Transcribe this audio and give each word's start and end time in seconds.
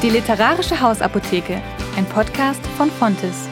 Die 0.00 0.10
Literarische 0.10 0.80
Hausapotheke, 0.80 1.60
ein 1.96 2.04
Podcast 2.04 2.64
von 2.76 2.88
Fontes. 2.88 3.48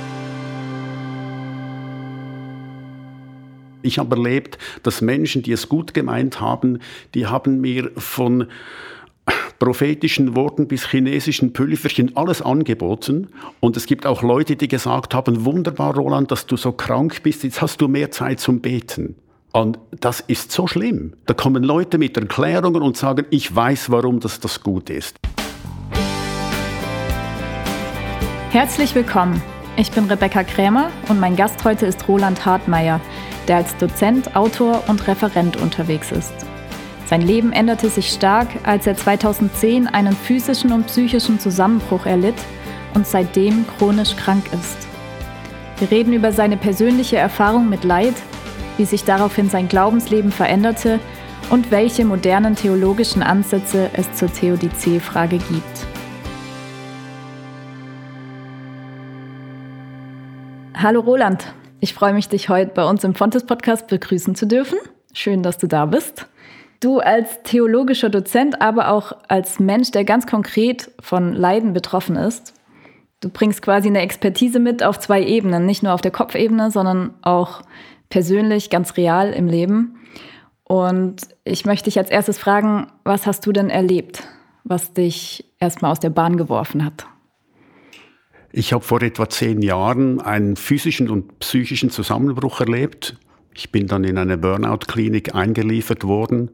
Ich 3.83 3.99
habe 3.99 4.15
erlebt, 4.15 4.57
dass 4.85 5.01
Menschen, 5.01 5.43
die 5.43 5.51
es 5.51 5.69
gut 5.69 5.93
gemeint 5.93 6.41
haben, 6.41 6.79
die 7.15 7.27
haben 7.27 7.61
mir 7.61 7.91
von 7.97 8.47
prophetischen 9.59 10.37
Worten 10.37 10.69
bis 10.69 10.87
chinesischen 10.87 11.53
Pülverchen 11.53 12.17
alles 12.17 12.43
angeboten. 12.43 13.27
Und 13.59 13.77
es 13.77 13.87
gibt 13.87 14.07
auch 14.07 14.23
Leute, 14.23 14.55
die 14.55 14.69
gesagt 14.69 15.15
haben, 15.15 15.45
wunderbar, 15.45 15.97
Roland, 15.97 16.31
dass 16.31 16.47
du 16.47 16.57
so 16.57 16.71
krank 16.71 17.25
bist, 17.25 17.43
jetzt 17.43 17.61
hast 17.61 17.81
du 17.81 17.89
mehr 17.89 18.13
Zeit 18.13 18.39
zum 18.39 18.61
Beten. 18.61 19.17
Und 19.51 19.81
das 19.91 20.21
ist 20.21 20.53
so 20.53 20.69
schlimm. 20.69 21.15
Da 21.27 21.35
kommen 21.35 21.65
Leute 21.65 21.99
mit 21.99 22.17
Erklärungen 22.17 22.83
und 22.83 22.97
sagen, 22.97 23.27
ich 23.31 23.53
weiß, 23.53 23.91
warum 23.91 24.21
das, 24.21 24.39
das 24.39 24.63
gut 24.63 24.91
ist. 24.91 25.17
Herzlich 28.53 28.95
willkommen. 28.95 29.43
Ich 29.77 29.91
bin 29.91 30.05
Rebecca 30.05 30.45
Krämer 30.45 30.91
und 31.09 31.19
mein 31.19 31.35
Gast 31.35 31.65
heute 31.65 31.85
ist 31.85 32.07
Roland 32.09 32.47
Hartmeier, 32.47 33.01
der 33.49 33.57
als 33.57 33.77
Dozent, 33.77 34.37
Autor 34.37 34.85
und 34.87 35.07
Referent 35.09 35.57
unterwegs 35.57 36.13
ist. 36.13 36.33
Sein 37.07 37.23
Leben 37.23 37.53
änderte 37.53 37.91
sich 37.91 38.09
stark, 38.09 38.49
als 38.63 38.87
er 38.87 38.97
2010 38.97 39.89
einen 39.89 40.15
physischen 40.15 40.73
und 40.73 40.87
psychischen 40.87 41.41
Zusammenbruch 41.41 42.07
erlitt 42.07 42.37
und 42.95 43.07
seitdem 43.07 43.67
chronisch 43.77 44.15
krank 44.17 44.45
ist. 44.53 44.79
Wir 45.79 45.91
reden 45.91 46.13
über 46.13 46.33
seine 46.33 46.57
persönliche 46.57 47.17
Erfahrung 47.17 47.69
mit 47.69 47.83
Leid, 47.85 48.15
wie 48.77 48.85
sich 48.85 49.05
daraufhin 49.05 49.51
sein 49.51 49.69
Glaubensleben 49.69 50.31
veränderte 50.33 51.01
und 51.51 51.73
welche 51.73 52.05
modernen 52.05 52.55
theologischen 52.55 53.23
Ansätze 53.23 53.91
es 53.93 54.13
zur 54.15 54.33
Theodizee-Frage 54.33 55.39
gibt. 55.39 55.87
Hallo 60.79 61.01
Roland, 61.01 61.55
ich 61.81 61.95
freue 61.95 62.13
mich, 62.13 62.29
dich 62.29 62.51
heute 62.51 62.73
bei 62.75 62.85
uns 62.85 63.03
im 63.03 63.15
Fontes 63.15 63.47
Podcast 63.47 63.87
begrüßen 63.87 64.35
zu 64.35 64.47
dürfen. 64.47 64.77
Schön, 65.15 65.43
dass 65.43 65.57
du 65.57 65.67
da 65.67 65.87
bist. 65.87 66.27
Du 66.81 66.99
als 66.99 67.43
theologischer 67.45 68.11
Dozent, 68.11 68.61
aber 68.61 68.91
auch 68.91 69.13
als 69.27 69.59
Mensch, 69.59 69.91
der 69.91 70.05
ganz 70.05 70.27
konkret 70.27 70.91
von 71.01 71.33
Leiden 71.33 71.73
betroffen 71.73 72.17
ist. 72.17 72.53
Du 73.23 73.31
bringst 73.31 73.63
quasi 73.63 73.89
eine 73.89 74.03
Expertise 74.03 74.61
mit 74.61 74.83
auf 74.83 74.99
zwei 74.99 75.23
Ebenen, 75.23 75.65
nicht 75.65 75.83
nur 75.83 75.95
auf 75.95 76.03
der 76.03 76.11
Kopfebene, 76.11 76.71
sondern 76.71 77.15
auch 77.23 77.63
persönlich, 78.11 78.69
ganz 78.69 78.99
real 78.99 79.33
im 79.33 79.47
Leben. 79.47 79.97
Und 80.63 81.23
ich 81.45 81.65
möchte 81.65 81.85
dich 81.85 81.97
als 81.99 82.11
erstes 82.11 82.37
fragen, 82.37 82.89
was 83.03 83.27
hast 83.27 83.47
du 83.47 83.53
denn 83.53 83.71
erlebt, 83.71 84.25
was 84.63 84.93
dich 84.93 85.51
erstmal 85.59 85.93
aus 85.93 86.01
der 86.01 86.11
Bahn 86.11 86.37
geworfen 86.37 86.85
hat? 86.85 87.07
Ich 88.59 88.73
habe 88.73 88.83
vor 88.83 89.03
etwa 89.03 89.29
zehn 89.29 89.61
Jahren 89.61 90.19
einen 90.19 90.57
physischen 90.57 91.11
und 91.11 91.41
psychischen 91.41 91.91
Zusammenbruch 91.91 92.61
erlebt. 92.61 93.19
Ich 93.55 93.71
bin 93.71 93.87
dann 93.87 94.03
in 94.03 94.17
eine 94.17 94.39
Burnout-Klinik 94.39 95.35
eingeliefert 95.35 96.05
worden, 96.05 96.53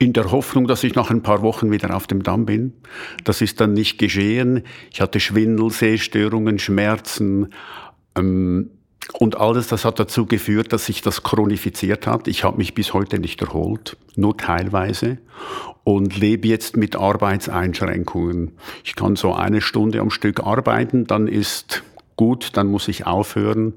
in 0.00 0.12
der 0.12 0.32
Hoffnung, 0.32 0.66
dass 0.66 0.82
ich 0.82 0.96
nach 0.96 1.08
ein 1.08 1.22
paar 1.22 1.42
Wochen 1.42 1.70
wieder 1.70 1.94
auf 1.94 2.08
dem 2.08 2.24
Damm 2.24 2.46
bin. 2.46 2.72
Das 3.22 3.42
ist 3.42 3.60
dann 3.60 3.74
nicht 3.74 3.96
geschehen. 3.96 4.64
Ich 4.90 5.00
hatte 5.00 5.20
Schwindel, 5.20 5.70
Sehstörungen, 5.70 6.58
Schmerzen, 6.58 7.50
ähm, 8.16 8.70
und 9.18 9.38
alles 9.38 9.68
das 9.68 9.84
hat 9.84 9.98
dazu 9.98 10.26
geführt, 10.26 10.72
dass 10.72 10.86
sich 10.86 11.02
das 11.02 11.22
chronifiziert 11.22 12.06
hat. 12.06 12.28
Ich 12.28 12.44
habe 12.44 12.58
mich 12.58 12.74
bis 12.74 12.92
heute 12.92 13.18
nicht 13.18 13.40
erholt, 13.42 13.96
nur 14.16 14.36
teilweise 14.36 15.18
und 15.84 16.16
lebe 16.16 16.48
jetzt 16.48 16.76
mit 16.76 16.96
Arbeitseinschränkungen. 16.96 18.52
Ich 18.84 18.94
kann 18.94 19.16
so 19.16 19.34
eine 19.34 19.60
Stunde 19.60 20.00
am 20.00 20.10
Stück 20.10 20.40
arbeiten, 20.40 21.06
dann 21.06 21.28
ist 21.28 21.82
gut, 22.16 22.50
dann 22.54 22.66
muss 22.66 22.86
ich 22.88 23.06
aufhören, 23.06 23.72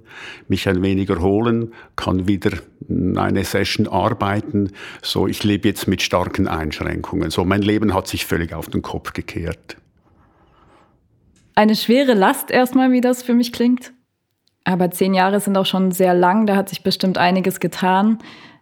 mich 0.50 0.68
ein 0.68 0.82
wenig 0.82 1.10
erholen, 1.10 1.74
kann 1.96 2.28
wieder 2.28 2.52
eine 2.90 3.46
Session 3.46 3.88
arbeiten. 3.88 4.74
So, 5.02 5.28
ich 5.28 5.46
lebe 5.46 5.70
jetzt 5.70 5.88
mit 5.88 6.02
starken 6.02 6.50
Einschränkungen. 6.50 7.30
So, 7.30 7.46
mein 7.46 7.62
Leben 7.62 7.94
hat 7.94 8.10
sich 8.10 8.26
völlig 8.26 8.54
auf 8.54 8.68
den 8.68 8.82
Kopf 8.82 9.14
gekehrt. 9.14 9.78
Eine 11.56 11.76
schwere 11.76 12.16
Last 12.16 12.52
erstmal, 12.52 12.92
wie 12.92 13.00
das 13.00 13.24
für 13.24 13.34
mich 13.34 13.54
klingt. 13.54 13.94
Aber 14.64 14.92
zehn 14.92 15.14
Jahre 15.14 15.40
sind 15.40 15.58
auch 15.58 15.66
schon 15.66 15.92
sehr 15.92 16.14
lang, 16.14 16.46
da 16.46 16.56
hat 16.56 16.70
sich 16.70 16.84
bestimmt 16.84 17.18
einiges 17.18 17.60
getan, 17.60 18.20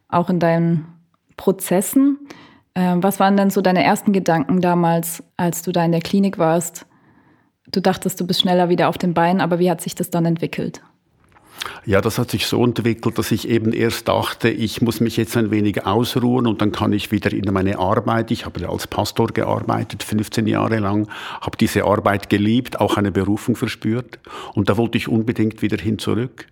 auch 0.10 0.30
in 0.30 0.40
deinen 0.40 0.88
Prozessen. 1.38 2.18
Ähm, 2.74 3.04
was 3.04 3.20
waren 3.20 3.38
denn 3.38 3.50
so 3.50 3.62
deine 3.62 3.84
ersten 3.84 4.14
Gedanken 4.14 4.62
damals, 4.62 5.24
als 5.38 5.62
du 5.62 5.72
da 5.72 5.84
in 5.86 5.92
der 5.92 6.02
Klinik 6.02 6.38
warst? 6.38 6.86
Du 7.72 7.82
dachtest, 7.82 8.20
du 8.20 8.28
bist 8.28 8.42
schneller 8.42 8.70
wieder 8.70 8.90
auf 8.90 8.98
den 8.98 9.14
Beinen, 9.14 9.42
aber 9.42 9.60
wie 9.60 9.70
hat 9.70 9.82
sich 9.82 9.96
das 9.96 10.10
dann 10.10 10.26
entwickelt? 10.26 10.82
Ja, 11.86 12.02
das 12.02 12.18
hat 12.18 12.32
sich 12.32 12.48
so 12.48 12.64
entwickelt, 12.64 13.18
dass 13.18 13.32
ich 13.32 13.48
eben 13.48 13.74
erst 13.74 14.08
dachte, 14.08 14.50
ich 14.50 14.82
muss 14.82 15.00
mich 15.00 15.18
jetzt 15.18 15.36
ein 15.38 15.52
wenig 15.52 15.86
ausruhen 15.86 16.48
und 16.48 16.62
dann 16.62 16.72
kann 16.72 16.94
ich 16.94 17.12
wieder 17.12 17.32
in 17.32 17.52
meine 17.54 17.80
Arbeit. 17.80 18.32
Ich 18.32 18.46
habe 18.46 18.68
als 18.70 18.88
Pastor 18.88 19.28
gearbeitet, 19.28 20.04
15 20.04 20.48
Jahre 20.48 20.80
lang, 20.80 21.08
habe 21.42 21.58
diese 21.58 21.86
Arbeit 21.86 22.30
geliebt, 22.30 22.80
auch 22.80 22.98
eine 22.98 23.12
Berufung 23.12 23.56
verspürt 23.56 24.20
und 24.54 24.70
da 24.70 24.78
wollte 24.78 24.98
ich 24.98 25.08
unbedingt 25.08 25.62
wieder 25.62 25.78
hin 25.78 26.00
zurück. 26.00 26.48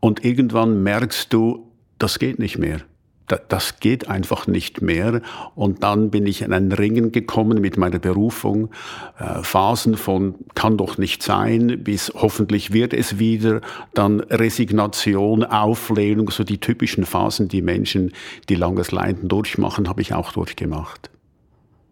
Und 0.00 0.24
irgendwann 0.24 0.82
merkst 0.82 1.32
du, 1.32 1.70
das 1.98 2.18
geht 2.18 2.38
nicht 2.38 2.58
mehr 2.58 2.80
das 3.26 3.80
geht 3.80 4.08
einfach 4.08 4.46
nicht 4.46 4.82
mehr. 4.82 5.20
Und 5.54 5.82
dann 5.82 6.10
bin 6.10 6.26
ich 6.26 6.42
in 6.42 6.52
ein 6.52 6.72
Ringen 6.72 7.12
gekommen 7.12 7.60
mit 7.60 7.76
meiner 7.76 7.98
Berufung. 7.98 8.70
Äh, 9.18 9.42
Phasen 9.42 9.96
von 9.96 10.36
kann 10.54 10.76
doch 10.76 10.98
nicht 10.98 11.22
sein, 11.22 11.82
bis 11.82 12.12
hoffentlich 12.14 12.72
wird 12.72 12.92
es 12.92 13.18
wieder. 13.18 13.60
Dann 13.94 14.20
Resignation, 14.20 15.44
Auflehnung, 15.44 16.30
so 16.30 16.44
die 16.44 16.58
typischen 16.58 17.04
Phasen, 17.04 17.48
die 17.48 17.62
Menschen, 17.62 18.12
die 18.48 18.54
langes 18.54 18.92
Leiden 18.92 19.28
durchmachen, 19.28 19.88
habe 19.88 20.02
ich 20.02 20.14
auch 20.14 20.32
durchgemacht. 20.32 21.10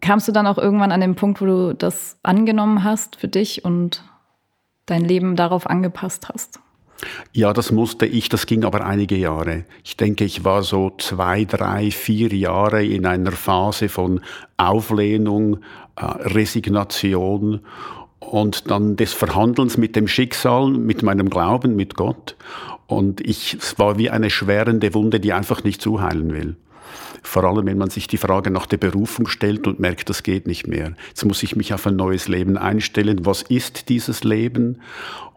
Kamst 0.01 0.27
du 0.27 0.31
dann 0.31 0.47
auch 0.47 0.57
irgendwann 0.57 0.91
an 0.91 1.01
den 1.01 1.15
Punkt, 1.15 1.41
wo 1.41 1.45
du 1.45 1.73
das 1.73 2.17
angenommen 2.21 2.83
hast 2.83 3.15
für 3.15 3.27
dich 3.27 3.65
und 3.65 4.03
dein 4.85 5.03
Leben 5.03 5.35
darauf 5.35 5.67
angepasst 5.67 6.29
hast? 6.29 6.59
Ja, 7.33 7.53
das 7.53 7.71
musste 7.71 8.05
ich, 8.05 8.29
das 8.29 8.45
ging 8.45 8.63
aber 8.63 8.85
einige 8.85 9.17
Jahre. 9.17 9.65
Ich 9.83 9.97
denke, 9.97 10.23
ich 10.23 10.43
war 10.43 10.63
so 10.63 10.93
zwei, 10.97 11.45
drei, 11.45 11.91
vier 11.91 12.33
Jahre 12.33 12.85
in 12.85 13.05
einer 13.05 13.31
Phase 13.31 13.89
von 13.89 14.21
Auflehnung, 14.57 15.57
äh, 15.97 16.05
Resignation 16.05 17.61
und 18.19 18.71
dann 18.71 18.95
des 18.95 19.13
Verhandelns 19.13 19.77
mit 19.77 19.95
dem 19.95 20.07
Schicksal, 20.07 20.69
mit 20.69 21.03
meinem 21.03 21.29
Glauben, 21.29 21.75
mit 21.75 21.95
Gott. 21.95 22.35
Und 22.87 23.21
ich, 23.21 23.55
es 23.55 23.77
war 23.79 23.97
wie 23.97 24.09
eine 24.09 24.29
schwerende 24.29 24.93
Wunde, 24.93 25.19
die 25.19 25.33
einfach 25.33 25.63
nicht 25.63 25.81
zuheilen 25.81 26.33
will. 26.33 26.55
Vor 27.23 27.43
allem, 27.43 27.65
wenn 27.65 27.79
man 27.79 27.89
sich 27.89 28.07
die 28.07 28.17
Frage 28.17 28.51
nach 28.51 28.67
der 28.67 28.77
Berufung 28.77 29.27
stellt 29.27 29.65
und 29.65 29.79
merkt, 29.79 30.09
das 30.09 30.21
geht 30.21 30.45
nicht 30.45 30.67
mehr. 30.67 30.93
Jetzt 31.07 31.25
muss 31.25 31.41
ich 31.41 31.55
mich 31.55 31.73
auf 31.73 31.87
ein 31.87 31.95
neues 31.95 32.27
Leben 32.27 32.57
einstellen. 32.57 33.25
Was 33.25 33.41
ist 33.41 33.89
dieses 33.89 34.23
Leben? 34.23 34.81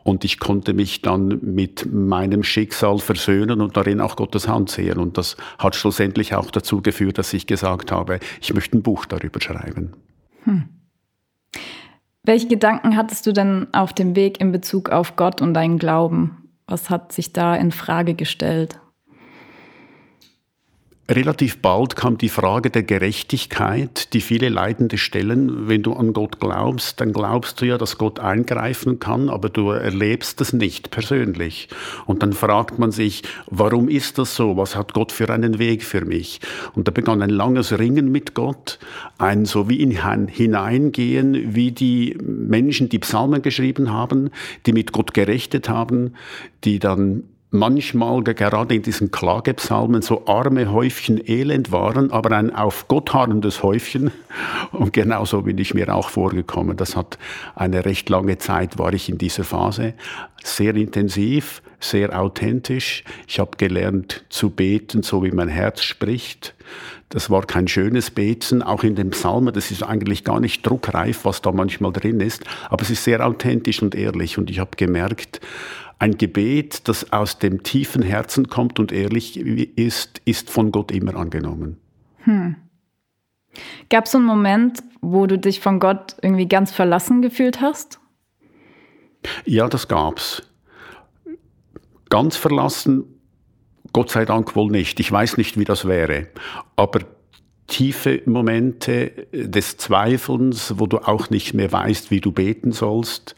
Und 0.09 0.25
ich 0.25 0.39
konnte 0.39 0.73
mich 0.73 1.03
dann 1.03 1.39
mit 1.43 1.87
meinem 1.93 2.43
Schicksal 2.43 2.99
versöhnen 2.99 3.61
und 3.61 3.77
darin 3.77 4.01
auch 4.01 4.17
Gottes 4.17 4.49
Hand 4.49 4.71
sehen. 4.71 4.97
Und 4.97 5.19
das 5.19 5.37
hat 5.59 5.77
schlussendlich 5.77 6.35
auch 6.35 6.51
dazu 6.51 6.81
geführt, 6.81 7.19
dass 7.19 7.35
ich 7.35 7.47
gesagt 7.47 7.93
habe, 7.93 8.19
ich 8.41 8.55
möchte 8.55 8.79
ein 8.79 8.83
Buch 8.83 9.05
darüber 9.05 9.39
schreiben. 9.39 9.93
Hm. 10.45 10.71
Welche 12.25 12.49
Gedanken 12.49 12.97
hattest 12.97 13.27
du 13.27 13.33
denn 13.33 13.67
auf 13.73 13.93
dem 13.93 14.17
Weg 14.17 14.41
in 14.41 14.51
Bezug 14.51 14.89
auf 14.89 15.15
Gott 15.17 15.43
und 15.43 15.53
deinen 15.53 15.79
Glauben? 15.79 16.49
Was 16.67 16.89
hat 16.89 17.13
sich 17.13 17.35
da 17.35 17.55
in 17.55 17.71
Frage 17.71 18.15
gestellt? 18.15 18.81
Relativ 21.11 21.63
bald 21.63 21.97
kam 21.97 22.19
die 22.19 22.29
Frage 22.29 22.69
der 22.69 22.83
Gerechtigkeit, 22.83 24.13
die 24.13 24.21
viele 24.21 24.51
Leidende 24.51 24.99
stellen. 24.99 25.67
Wenn 25.67 25.83
du 25.83 25.95
an 25.95 26.13
Gott 26.13 26.39
glaubst, 26.39 27.01
dann 27.01 27.15
glaubst 27.15 27.63
du 27.63 27.65
ja, 27.65 27.79
dass 27.79 27.97
Gott 27.97 28.21
eingreifen 28.21 28.99
kann, 28.99 29.31
aber 29.31 29.49
du 29.49 29.71
erlebst 29.71 30.39
das 30.39 30.53
nicht 30.53 30.91
persönlich. 30.91 31.71
Und 32.05 32.23
dann 32.23 32.35
fragt 32.35 32.79
man 32.79 32.91
sich, 32.91 33.23
warum 33.47 33.89
ist 33.89 34.19
das 34.19 34.37
so? 34.37 34.59
Was 34.59 34.77
hat 34.77 34.93
Gott 34.93 35.11
für 35.11 35.31
einen 35.31 35.59
Weg 35.59 35.83
für 35.83 36.05
mich? 36.05 36.41
Und 36.75 36.89
da 36.89 36.93
begann 36.93 37.23
ein 37.23 37.31
langes 37.31 37.79
Ringen 37.79 38.13
mit 38.13 38.35
Gott, 38.35 38.79
ein 39.17 39.47
so 39.47 39.67
wie 39.71 39.81
in 39.81 39.93
hineingehen, 40.29 41.55
wie 41.55 41.73
die 41.73 42.19
Menschen, 42.21 42.91
die 42.91 42.99
Psalmen 42.99 43.41
geschrieben 43.41 43.91
haben, 43.91 44.29
die 44.67 44.75
mit 44.75 44.93
Gott 44.93 45.15
gerechtet 45.15 45.71
haben, 45.71 46.13
die 46.65 46.79
dann 46.79 47.23
manchmal 47.51 48.23
gerade 48.23 48.75
in 48.75 48.83
diesen 48.83 49.11
Klagepsalmen 49.11 50.03
so 50.03 50.27
arme 50.27 50.71
Häufchen 50.71 51.21
Elend 51.27 51.73
waren, 51.73 52.11
aber 52.11 52.37
ein 52.37 52.55
auf 52.55 52.89
Gott 52.89 53.15
harrendes 53.15 53.63
Häufchen. 53.63 54.11
Und 54.73 54.93
genauso 54.93 55.43
bin 55.43 55.59
ich 55.59 55.73
mir 55.73 55.95
auch 55.95 56.11
vorgekommen. 56.11 56.77
Das 56.77 56.95
hat 56.95 57.19
eine 57.55 57.85
recht 57.85 58.09
lange 58.09 58.39
Zeit, 58.39 58.79
war 58.79 58.93
ich 58.93 59.09
in 59.09 59.19
dieser 59.19 59.45
Phase. 59.45 59.95
Sehr 60.45 60.75
intensiv, 60.77 61.63
sehr 61.81 62.19
authentisch. 62.19 63.03
Ich 63.27 63.39
habe 63.39 63.57
gelernt 63.57 64.25
zu 64.29 64.51
beten, 64.51 65.03
so 65.03 65.25
wie 65.25 65.31
mein 65.31 65.49
Herz 65.49 65.83
spricht. 65.83 66.55
Das 67.09 67.31
war 67.31 67.47
kein 67.47 67.67
schönes 67.69 68.11
Beten, 68.11 68.63
auch 68.63 68.83
in 68.83 68.95
dem 68.95 69.11
Psalmen, 69.11 69.55
das 69.55 69.71
ist 69.71 69.83
eigentlich 69.83 70.25
gar 70.25 70.41
nicht 70.41 70.67
druckreif, 70.67 71.25
was 71.25 71.41
da 71.41 71.53
manchmal 71.53 71.91
drin 71.91 72.21
ist, 72.21 72.45
aber 72.69 72.83
es 72.83 72.91
ist 72.91 73.05
sehr 73.05 73.27
authentisch 73.27 73.81
und 73.81 73.95
ehrlich 73.95 74.37
und 74.37 74.51
ich 74.51 74.59
habe 74.59 74.73
gemerkt, 74.77 75.41
ein 75.99 76.17
Gebet, 76.17 76.89
das 76.89 77.13
aus 77.13 77.39
dem 77.39 77.63
tiefen 77.63 78.03
Herzen 78.03 78.49
kommt 78.49 78.79
und 78.79 78.93
ehrlich 78.93 79.39
ist, 79.39 80.21
ist 80.25 80.51
von 80.51 80.71
Gott 80.71 80.93
immer 80.93 81.17
angenommen. 81.17 81.79
Hm. 82.19 82.57
Gab 83.91 84.07
es 84.07 84.15
einen 84.15 84.25
Moment, 84.25 84.83
wo 85.01 85.27
du 85.27 85.39
dich 85.39 85.61
von 85.61 85.81
Gott 85.81 86.17
irgendwie 86.23 86.47
ganz 86.47 86.71
verlassen 86.71 87.23
gefühlt 87.23 87.61
hast? 87.61 87.99
Ja, 89.45 89.69
das 89.69 89.89
gab's. 89.89 90.43
Ganz 92.09 92.37
verlassen, 92.37 93.05
Gott 93.93 94.11
sei 94.11 94.25
Dank 94.25 94.55
wohl 94.55 94.71
nicht. 94.71 95.01
Ich 95.01 95.11
weiß 95.11 95.37
nicht, 95.37 95.59
wie 95.59 95.65
das 95.65 95.87
wäre. 95.87 96.29
Aber 96.77 97.01
tiefe 97.67 98.23
Momente 98.27 99.27
des 99.33 99.77
Zweifelns, 99.77 100.75
wo 100.79 100.87
du 100.87 100.99
auch 100.99 101.31
nicht 101.31 101.55
mehr 101.55 101.71
weißt, 101.71 102.11
wie 102.11 102.21
du 102.21 102.33
beten 102.33 102.73
sollst, 102.73 103.35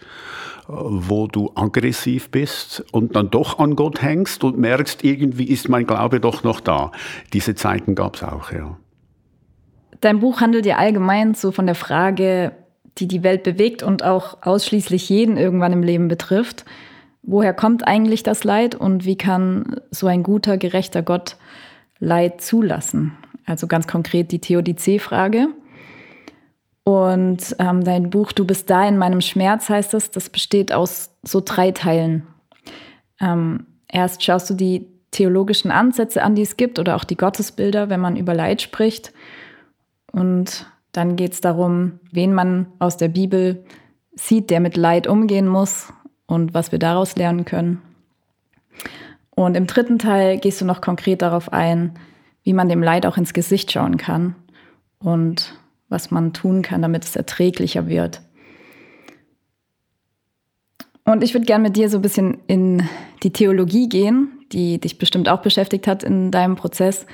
wo 0.73 1.27
du 1.27 1.51
aggressiv 1.55 2.31
bist 2.31 2.85
und 2.93 3.17
dann 3.17 3.31
doch 3.31 3.59
an 3.59 3.77
Gott 3.77 4.03
hängst 4.03 4.45
und 4.45 4.59
merkst, 4.59 5.05
irgendwie 5.05 5.45
ist 5.45 5.69
mein 5.69 5.87
Glaube 5.87 6.21
doch 6.21 6.45
noch 6.45 6.61
da. 6.61 6.93
Diese 7.33 7.55
Zeiten 7.55 7.95
gab 7.95 8.17
es 8.17 8.23
auch, 8.23 8.53
ja. 8.53 8.77
Dein 10.01 10.21
Buch 10.21 10.41
handelt 10.41 10.67
ja 10.67 10.77
allgemein 10.77 11.35
so 11.35 11.51
von 11.51 11.67
der 11.67 11.75
Frage, 11.75 12.53
die 12.99 13.09
die 13.09 13.23
Welt 13.23 13.43
bewegt 13.43 13.83
und 13.83 14.05
auch 14.05 14.39
ausschließlich 14.43 15.09
jeden 15.09 15.37
irgendwann 15.37 15.73
im 15.73 15.83
Leben 15.83 16.09
betrifft. 16.09 16.65
Woher 17.23 17.53
kommt 17.53 17.87
eigentlich 17.87 18.23
das 18.23 18.45
Leid 18.45 18.75
und 18.75 19.05
wie 19.05 19.17
kann 19.17 19.77
so 19.91 20.07
ein 20.07 20.23
guter, 20.23 20.57
gerechter 20.57 21.03
Gott 21.03 21.37
Leid 21.99 22.41
zulassen? 22.41 23.13
Also 23.45 23.67
ganz 23.67 23.87
konkret 23.87 24.33
die 24.33 24.39
Theodizee-Frage. 24.39 25.49
Und 26.85 27.57
ähm, 27.59 27.85
dein 27.85 28.11
Buch 28.11 28.33
Du 28.33 28.45
bist 28.45 28.71
da 28.71 28.87
in 28.89 28.97
meinem 28.97 29.21
Schmerz 29.21 29.69
heißt 29.69 29.95
es, 29.95 30.11
das 30.11 30.31
besteht 30.31 30.73
aus 30.73 31.11
so 31.23 31.43
drei 31.45 31.73
Teilen. 31.73 32.27
Ähm, 33.21 33.67
erst 33.89 34.25
schaust 34.25 34.49
du 34.51 34.55
die 34.55 34.87
theologischen 35.11 35.71
Ansätze 35.71 36.23
an, 36.23 36.35
die 36.35 36.43
es 36.43 36.57
gibt, 36.57 36.79
oder 36.79 36.97
auch 36.97 37.05
die 37.05 37.17
Gottesbilder, 37.17 37.91
wenn 37.91 38.01
man 38.01 38.17
über 38.17 38.35
Leid 38.35 38.63
spricht. 38.63 39.13
Und 40.13 40.67
dann 40.93 41.17
geht 41.17 41.33
es 41.33 41.41
darum, 41.41 42.01
wen 42.11 42.33
man 42.33 42.67
aus 42.79 42.97
der 42.97 43.09
Bibel 43.09 43.65
sieht, 44.13 44.51
der 44.51 44.61
mit 44.61 44.77
Leid 44.77 45.07
umgehen 45.07 45.47
muss 45.47 45.93
und 46.27 46.55
was 46.55 46.73
wir 46.73 46.79
daraus 46.79 47.17
lernen 47.17 47.45
können. 47.45 47.83
Und 49.31 49.57
im 49.57 49.67
dritten 49.67 49.99
Teil 49.99 50.39
gehst 50.39 50.61
du 50.61 50.65
noch 50.65 50.81
konkret 50.81 51.23
darauf 51.23 51.53
ein, 51.53 51.95
wie 52.43 52.53
man 52.53 52.69
dem 52.69 52.83
Leid 52.83 53.07
auch 53.07 53.17
ins 53.17 53.33
Gesicht 53.33 53.71
schauen 53.71 53.97
kann 53.97 54.35
und 54.99 55.55
was 55.91 56.11
man 56.11 56.33
tun 56.33 56.63
kann, 56.63 56.81
damit 56.81 57.05
es 57.05 57.17
erträglicher 57.17 57.87
wird. 57.87 58.23
Und 61.05 61.23
ich 61.23 61.35
würde 61.35 61.47
gerne 61.47 61.63
mit 61.63 61.77
dir 61.77 61.91
so 61.91 61.99
ein 61.99 62.03
bisschen 62.03 62.39
in 62.47 62.89
die 63.23 63.33
Theologie 63.33 63.89
gehen, 63.89 64.47
die 64.53 64.81
dich 64.81 64.97
bestimmt 64.97 65.29
auch 65.29 65.43
beschäftigt 65.43 65.87
hat 65.87 66.03
in 66.03 66.31
deinem 66.31 66.57
Prozess. 66.57 67.05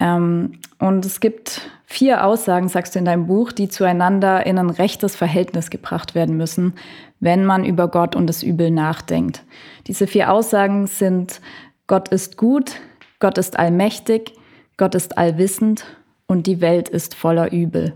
Ähm, 0.00 0.52
und 0.78 1.04
es 1.04 1.20
gibt 1.20 1.60
vier 1.84 2.24
Aussagen, 2.24 2.68
sagst 2.68 2.94
du 2.94 2.98
in 2.98 3.04
deinem 3.04 3.26
Buch, 3.26 3.52
die 3.52 3.68
zueinander 3.68 4.46
in 4.46 4.58
ein 4.58 4.70
rechtes 4.70 5.16
Verhältnis 5.16 5.70
gebracht 5.70 6.14
werden 6.14 6.36
müssen, 6.36 6.74
wenn 7.20 7.44
man 7.44 7.64
über 7.64 7.88
Gott 7.88 8.16
und 8.16 8.26
das 8.26 8.42
Übel 8.42 8.70
nachdenkt. 8.70 9.44
Diese 9.86 10.06
vier 10.06 10.32
Aussagen 10.32 10.86
sind, 10.86 11.40
Gott 11.86 12.08
ist 12.08 12.36
gut, 12.36 12.76
Gott 13.18 13.38
ist 13.38 13.58
allmächtig, 13.58 14.34
Gott 14.76 14.94
ist 14.94 15.18
allwissend 15.18 15.84
und 16.28 16.46
die 16.46 16.60
Welt 16.60 16.88
ist 16.88 17.16
voller 17.16 17.50
Übel. 17.50 17.94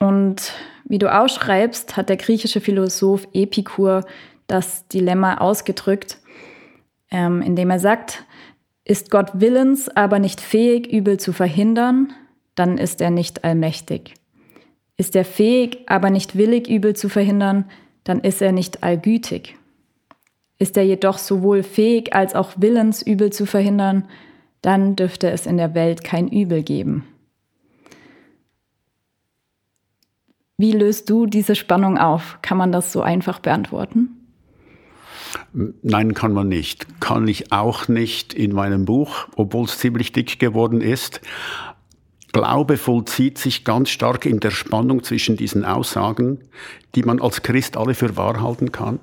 Und 0.00 0.52
wie 0.84 0.98
du 0.98 1.14
ausschreibst, 1.14 1.96
hat 1.96 2.08
der 2.08 2.16
griechische 2.16 2.60
Philosoph 2.60 3.28
Epikur 3.32 4.04
das 4.48 4.88
Dilemma 4.88 5.38
ausgedrückt, 5.38 6.18
ähm, 7.10 7.40
indem 7.42 7.70
er 7.70 7.78
sagt, 7.78 8.24
ist 8.84 9.10
Gott 9.10 9.30
willens, 9.34 9.88
aber 9.88 10.18
nicht 10.18 10.40
fähig, 10.40 10.92
Übel 10.92 11.18
zu 11.18 11.32
verhindern, 11.32 12.12
dann 12.54 12.76
ist 12.76 13.00
er 13.00 13.10
nicht 13.10 13.44
allmächtig. 13.44 14.14
Ist 14.96 15.16
er 15.16 15.24
fähig, 15.24 15.84
aber 15.86 16.10
nicht 16.10 16.36
willig, 16.36 16.68
Übel 16.68 16.94
zu 16.94 17.08
verhindern, 17.08 17.64
dann 18.04 18.20
ist 18.20 18.42
er 18.42 18.52
nicht 18.52 18.82
allgütig. 18.82 19.56
Ist 20.58 20.76
er 20.76 20.84
jedoch 20.84 21.18
sowohl 21.18 21.62
fähig 21.62 22.14
als 22.14 22.34
auch 22.34 22.52
willens, 22.56 23.02
Übel 23.02 23.32
zu 23.32 23.46
verhindern, 23.46 24.06
dann 24.64 24.96
dürfte 24.96 25.30
es 25.30 25.46
in 25.46 25.56
der 25.58 25.74
Welt 25.74 26.04
kein 26.04 26.28
Übel 26.28 26.62
geben. 26.62 27.04
Wie 30.56 30.72
löst 30.72 31.10
du 31.10 31.26
diese 31.26 31.54
Spannung 31.54 31.98
auf? 31.98 32.38
Kann 32.40 32.56
man 32.56 32.72
das 32.72 32.92
so 32.92 33.02
einfach 33.02 33.40
beantworten? 33.40 34.08
Nein, 35.52 36.14
kann 36.14 36.32
man 36.32 36.48
nicht. 36.48 37.00
Kann 37.00 37.28
ich 37.28 37.52
auch 37.52 37.88
nicht 37.88 38.32
in 38.32 38.54
meinem 38.54 38.84
Buch, 38.84 39.26
obwohl 39.36 39.64
es 39.64 39.78
ziemlich 39.78 40.12
dick 40.12 40.38
geworden 40.38 40.80
ist. 40.80 41.20
Glaube 42.32 42.76
vollzieht 42.76 43.38
sich 43.38 43.64
ganz 43.64 43.90
stark 43.90 44.26
in 44.26 44.40
der 44.40 44.50
Spannung 44.50 45.02
zwischen 45.02 45.36
diesen 45.36 45.64
Aussagen, 45.64 46.38
die 46.94 47.02
man 47.02 47.20
als 47.20 47.42
Christ 47.42 47.76
alle 47.76 47.94
für 47.94 48.16
wahr 48.16 48.40
halten 48.40 48.72
kann. 48.72 48.98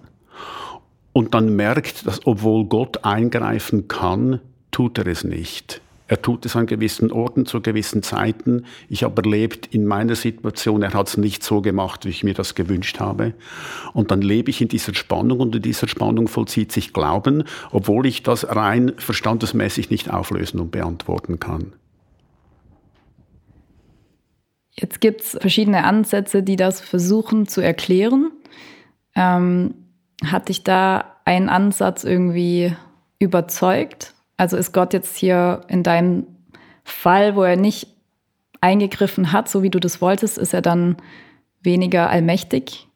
Und 1.14 1.34
dann 1.34 1.56
merkt, 1.56 2.08
dass 2.08 2.26
obwohl 2.26 2.66
Gott 2.66 3.04
eingreifen 3.04 3.88
kann, 3.88 4.40
tut 4.72 4.98
er 4.98 5.08
es 5.08 5.24
nicht. 5.24 5.82
Er 6.12 6.22
tut 6.22 6.46
es 6.46 6.58
an 6.58 6.66
gewissen 6.66 7.10
Orten 7.10 7.46
zu 7.46 7.62
gewissen 7.62 8.04
Zeiten. 8.04 8.66
Ich 8.90 9.04
habe 9.04 9.22
erlebt 9.24 9.68
in 9.68 9.86
meiner 9.86 10.16
Situation, 10.16 10.82
er 10.82 10.94
hat 10.94 11.08
es 11.08 11.16
nicht 11.16 11.42
so 11.42 11.62
gemacht, 11.62 12.04
wie 12.04 12.10
ich 12.10 12.26
mir 12.26 12.34
das 12.34 12.54
gewünscht 12.54 13.00
habe. 13.00 13.34
Und 13.94 14.12
dann 14.12 14.22
lebe 14.22 14.50
ich 14.50 14.60
in 14.60 14.68
dieser 14.68 14.94
Spannung 14.94 15.40
und 15.40 15.56
in 15.56 15.62
dieser 15.62 15.88
Spannung 15.88 16.28
vollzieht 16.28 16.74
sich 16.74 16.92
Glauben, 16.92 17.46
obwohl 17.72 18.06
ich 18.06 18.24
das 18.24 18.46
rein 18.54 18.92
verstandesmäßig 18.98 19.90
nicht 19.90 20.12
auflösen 20.12 20.60
und 20.60 20.72
beantworten 20.72 21.40
kann. 21.40 21.72
Jetzt 24.74 25.00
gibt 25.00 25.22
es 25.22 25.38
verschiedene 25.40 25.86
Ansätze, 25.86 26.44
die 26.44 26.58
das 26.58 26.82
versuchen 26.82 27.48
zu 27.48 27.62
erklären. 27.62 28.32
Ähm, 29.16 29.76
hat 30.26 30.50
dich 30.50 30.66
da 30.66 31.16
ein 31.24 31.48
Ansatz 31.48 32.04
irgendwie 32.04 32.76
überzeugt? 33.18 34.14
Also 34.42 34.58
ist 34.58 34.74
Gott 34.74 34.92
jetzt 34.94 35.18
hier 35.18 35.62
in 35.68 35.84
deinem 35.84 36.26
Fall, 36.84 37.36
wo 37.36 37.44
er 37.44 37.58
nicht 37.58 37.90
eingegriffen 38.60 39.32
hat, 39.32 39.48
so 39.48 39.62
wie 39.62 39.70
du 39.70 39.80
das 39.80 40.02
wolltest, 40.02 40.40
ist 40.40 40.56
er 40.56 40.64
dann 40.64 40.98
weniger 41.62 42.10
allmächtig? 42.10 42.88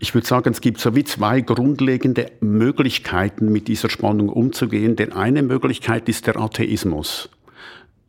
Ich 0.00 0.14
würde 0.14 0.26
sagen, 0.26 0.50
es 0.50 0.60
gibt 0.60 0.80
so 0.80 0.96
wie 0.96 1.04
zwei 1.04 1.42
grundlegende 1.42 2.32
Möglichkeiten, 2.40 3.52
mit 3.52 3.68
dieser 3.68 3.88
Spannung 3.88 4.30
umzugehen. 4.30 4.96
Denn 4.96 5.12
eine 5.12 5.44
Möglichkeit 5.44 6.08
ist 6.08 6.26
der 6.26 6.36
Atheismus. 6.36 7.28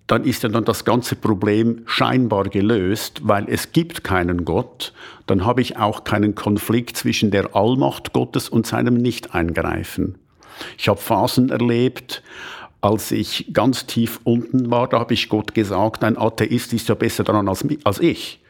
Dann 0.08 0.24
ist 0.24 0.42
ja 0.42 0.50
dann 0.50 0.66
das 0.66 0.86
ganze 0.86 1.16
Problem 1.16 1.84
scheinbar 1.86 2.46
gelöst, 2.46 3.22
weil 3.22 3.46
es 3.48 3.74
gibt 3.74 4.04
keinen 4.04 4.44
Gott. 4.44 4.92
Dann 5.28 5.46
habe 5.46 5.62
ich 5.62 5.78
auch 5.78 6.04
keinen 6.04 6.34
Konflikt 6.34 6.98
zwischen 6.98 7.30
der 7.30 7.56
Allmacht 7.56 8.12
Gottes 8.12 8.50
und 8.50 8.66
seinem 8.66 8.96
Nicht-Eingreifen. 8.96 10.18
Ich 10.78 10.88
habe 10.88 11.00
Phasen 11.00 11.50
erlebt, 11.50 12.24
als 12.82 13.12
ich 13.12 13.48
ganz 13.52 13.88
tief 13.88 14.20
unten 14.24 14.70
war, 14.70 14.88
da 14.88 15.00
habe 15.00 15.14
ich 15.14 15.30
Gott 15.30 15.54
gesagt, 15.54 16.04
ein 16.04 16.18
Atheist 16.18 16.72
ist 16.74 16.88
ja 16.88 16.96
besser 16.96 17.24
daran 17.24 17.50
als, 17.50 17.66
als 17.84 18.00
ich. 18.00 18.42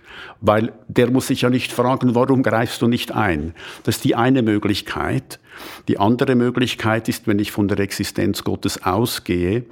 Weil 0.41 0.74
der 0.88 1.09
muss 1.09 1.27
sich 1.27 1.41
ja 1.41 1.50
nicht 1.50 1.71
fragen, 1.71 2.15
warum 2.15 2.43
greifst 2.43 2.81
du 2.81 2.88
nicht 2.88 3.13
ein? 3.13 3.53
Das 3.83 3.97
ist 3.97 4.03
die 4.03 4.15
eine 4.15 4.41
Möglichkeit. 4.41 5.39
Die 5.88 5.97
andere 5.97 6.35
Möglichkeit 6.35 7.07
ist, 7.07 7.27
wenn 7.27 7.39
ich 7.39 7.51
von 7.51 7.67
der 7.67 7.79
Existenz 7.79 8.43
Gottes 8.43 8.83
ausgehe, 8.83 9.65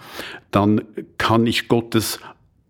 dann 0.51 0.81
kann 1.17 1.45
ich 1.45 1.67
Gottes 1.67 2.19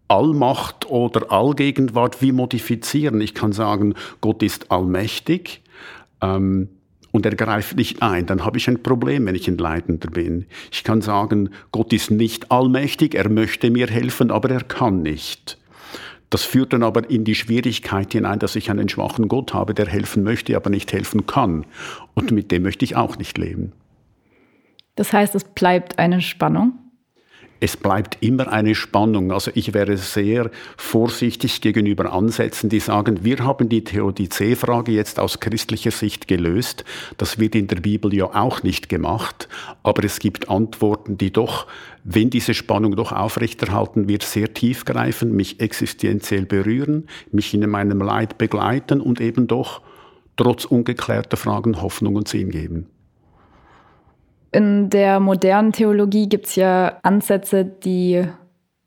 Allmacht 0.08 0.90
oder 0.90 1.32
Allgegenwart 1.32 2.22
wie 2.22 2.32
modifizieren. 2.32 3.22
Ich 3.22 3.34
kann 3.34 3.54
sagen, 3.54 3.94
Gott 4.22 4.44
ist 4.44 4.72
allmächtig. 4.72 5.62
Ähm, 6.22 6.70
und 7.14 7.28
er 7.28 7.36
greift 7.36 7.78
nicht 7.78 8.02
ein, 8.02 8.26
dann 8.26 8.44
habe 8.44 8.58
ich 8.58 8.68
ein 8.68 8.82
Problem, 8.82 9.28
wenn 9.28 9.36
ich 9.36 9.48
ein 9.48 9.58
Leidender 9.58 10.10
bin. 10.10 10.48
Ich 10.72 10.84
kann 10.84 11.02
sagen, 11.02 11.52
Gott 11.72 11.94
ist 11.94 12.12
nicht 12.12 12.52
allmächtig, 12.52 13.14
er 13.14 13.30
möchte 13.30 13.70
mir 13.70 13.88
helfen, 13.88 14.32
aber 14.32 14.50
er 14.50 14.64
kann 14.64 15.04
nicht. 15.04 15.60
Das 16.32 16.44
führt 16.44 16.74
dann 16.74 16.82
aber 16.82 17.08
in 17.12 17.24
die 17.24 17.36
Schwierigkeit 17.36 18.12
hinein, 18.12 18.40
dass 18.40 18.56
ich 18.56 18.72
einen 18.72 18.90
schwachen 18.90 19.28
Gott 19.28 19.54
habe, 19.54 19.76
der 19.76 19.86
helfen 19.86 20.24
möchte, 20.24 20.56
aber 20.56 20.72
nicht 20.72 20.92
helfen 20.92 21.28
kann. 21.28 21.68
Und 22.16 22.32
mit 22.32 22.52
dem 22.52 22.64
möchte 22.64 22.84
ich 22.84 22.96
auch 22.96 23.20
nicht 23.20 23.38
leben. 23.38 23.74
Das 24.96 25.14
heißt, 25.14 25.36
es 25.36 25.44
bleibt 25.44 26.00
eine 26.00 26.20
Spannung? 26.20 26.80
Es 27.64 27.78
bleibt 27.78 28.18
immer 28.20 28.52
eine 28.52 28.76
Spannung. 28.76 29.32
Also 29.32 29.50
ich 29.56 29.74
wäre 29.74 29.96
sehr 29.96 30.52
vorsichtig 30.76 31.62
gegenüber 31.62 32.12
Ansätzen, 32.12 32.70
die 32.70 32.82
sagen, 32.82 33.24
wir 33.24 33.46
haben 33.46 33.70
die 33.70 33.86
Theodizee-Frage 33.86 34.92
jetzt 34.92 35.18
aus 35.18 35.40
christlicher 35.40 35.92
Sicht 35.92 36.28
gelöst. 36.28 36.84
Das 37.16 37.40
wird 37.40 37.56
in 37.56 37.68
der 37.68 37.78
Bibel 37.78 38.14
ja 38.14 38.26
auch 38.26 38.64
nicht 38.64 38.90
gemacht. 38.90 39.48
Aber 39.82 40.04
es 40.04 40.20
gibt 40.20 40.50
Antworten, 40.50 41.18
die 41.18 41.32
doch, 41.32 41.66
wenn 42.04 42.30
diese 42.30 42.54
Spannung 42.54 42.98
doch 42.98 43.14
aufrechterhalten 43.14 44.10
wird, 44.10 44.24
sehr 44.24 44.54
tiefgreifen, 44.54 45.34
mich 45.34 45.62
existenziell 45.62 46.46
berühren, 46.46 47.08
mich 47.32 47.54
in 47.54 47.70
meinem 47.70 48.00
Leid 48.02 48.38
begleiten 48.38 49.00
und 49.00 49.22
eben 49.22 49.48
doch 49.48 49.82
trotz 50.36 50.66
ungeklärter 50.66 51.38
Fragen 51.38 51.82
Hoffnung 51.82 52.16
und 52.16 52.28
Sinn 52.28 52.50
geben. 52.50 52.88
In 54.54 54.92
der 54.92 55.20
modernen 55.20 55.72
Theologie 55.72 56.30
gibt 56.30 56.46
es 56.46 56.56
ja 56.56 57.00
Ansätze, 57.02 57.66
die 57.66 58.24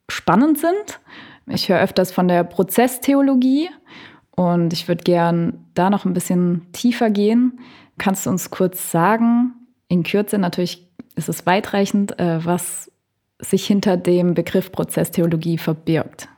spannend 0.08 0.58
sind. 0.58 1.00
Ich 1.48 1.68
höre 1.68 1.80
öfters 1.80 2.12
von 2.12 2.28
der 2.28 2.44
Prozesstheologie 2.44 3.68
und 4.30 4.72
ich 4.72 4.86
würde 4.86 5.02
gern 5.02 5.66
da 5.74 5.90
noch 5.90 6.04
ein 6.04 6.14
bisschen 6.14 6.66
tiefer 6.72 7.10
gehen. 7.10 7.58
Kannst 7.98 8.26
du 8.26 8.30
uns 8.30 8.50
kurz 8.50 8.92
sagen, 8.92 9.54
in 9.88 10.04
Kürze 10.04 10.38
natürlich 10.38 10.88
ist 11.16 11.28
es 11.28 11.46
weitreichend, 11.46 12.18
äh, 12.20 12.44
was 12.44 12.92
sich 13.40 13.66
hinter 13.66 13.96
dem 13.96 14.34
Begriff 14.34 14.70
Prozesstheologie 14.70 15.58
verbirgt? 15.58 16.28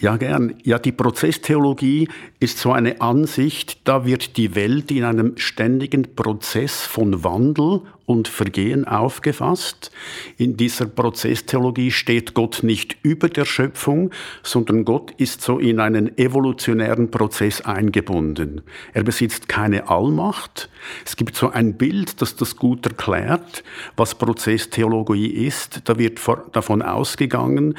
Ja, 0.00 0.16
gern. 0.16 0.54
Ja, 0.64 0.78
die 0.78 0.92
Prozesstheologie 0.92 2.08
ist 2.38 2.56
so 2.56 2.72
eine 2.72 3.02
Ansicht, 3.02 3.86
da 3.86 4.06
wird 4.06 4.38
die 4.38 4.54
Welt 4.54 4.90
in 4.90 5.04
einem 5.04 5.36
ständigen 5.36 6.16
Prozess 6.16 6.86
von 6.86 7.22
Wandel 7.22 7.82
und 8.06 8.26
Vergehen 8.26 8.88
aufgefasst. 8.88 9.90
In 10.38 10.56
dieser 10.56 10.86
Prozesstheologie 10.86 11.90
steht 11.90 12.32
Gott 12.32 12.62
nicht 12.62 12.96
über 13.02 13.28
der 13.28 13.44
Schöpfung, 13.44 14.10
sondern 14.42 14.86
Gott 14.86 15.12
ist 15.18 15.42
so 15.42 15.58
in 15.58 15.80
einen 15.80 16.16
evolutionären 16.16 17.10
Prozess 17.10 17.60
eingebunden. 17.60 18.62
Er 18.94 19.04
besitzt 19.04 19.50
keine 19.50 19.90
Allmacht. 19.90 20.70
Es 21.04 21.14
gibt 21.14 21.36
so 21.36 21.50
ein 21.50 21.76
Bild, 21.76 22.22
das 22.22 22.36
das 22.36 22.56
gut 22.56 22.86
erklärt, 22.86 23.62
was 23.96 24.14
Prozesstheologie 24.14 25.28
ist. 25.28 25.82
Da 25.84 25.98
wird 25.98 26.20
davon 26.52 26.80
ausgegangen, 26.80 27.74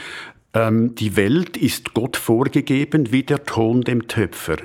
ähm, 0.53 0.95
die 0.95 1.15
Welt 1.15 1.57
ist 1.57 1.93
Gott 1.93 2.17
vorgegeben 2.17 3.11
wie 3.11 3.23
der 3.23 3.43
Ton 3.43 3.81
dem 3.81 4.07
Töpfer. 4.07 4.57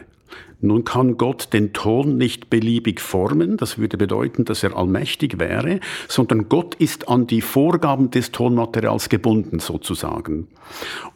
Nun 0.60 0.84
kann 0.84 1.18
Gott 1.18 1.52
den 1.52 1.74
Ton 1.74 2.16
nicht 2.16 2.48
beliebig 2.48 3.00
formen, 3.00 3.58
das 3.58 3.76
würde 3.76 3.98
bedeuten, 3.98 4.46
dass 4.46 4.62
er 4.62 4.74
allmächtig 4.74 5.38
wäre, 5.38 5.80
sondern 6.08 6.48
Gott 6.48 6.74
ist 6.76 7.08
an 7.08 7.26
die 7.26 7.42
Vorgaben 7.42 8.10
des 8.10 8.32
Tonmaterials 8.32 9.10
gebunden 9.10 9.58
sozusagen. 9.58 10.48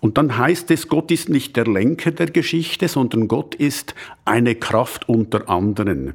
Und 0.00 0.19
dann 0.19 0.37
heißt 0.37 0.71
es, 0.71 0.89
Gott 0.89 1.11
ist 1.11 1.31
nicht 1.31 1.57
der 1.57 1.67
Lenker 1.67 2.11
der 2.11 2.27
Geschichte, 2.27 2.87
sondern 2.87 3.29
Gott 3.29 3.55
ist 3.55 3.95
eine 4.27 4.55
Kraft 4.55 5.09
unter 5.09 5.49
anderen. 5.49 6.15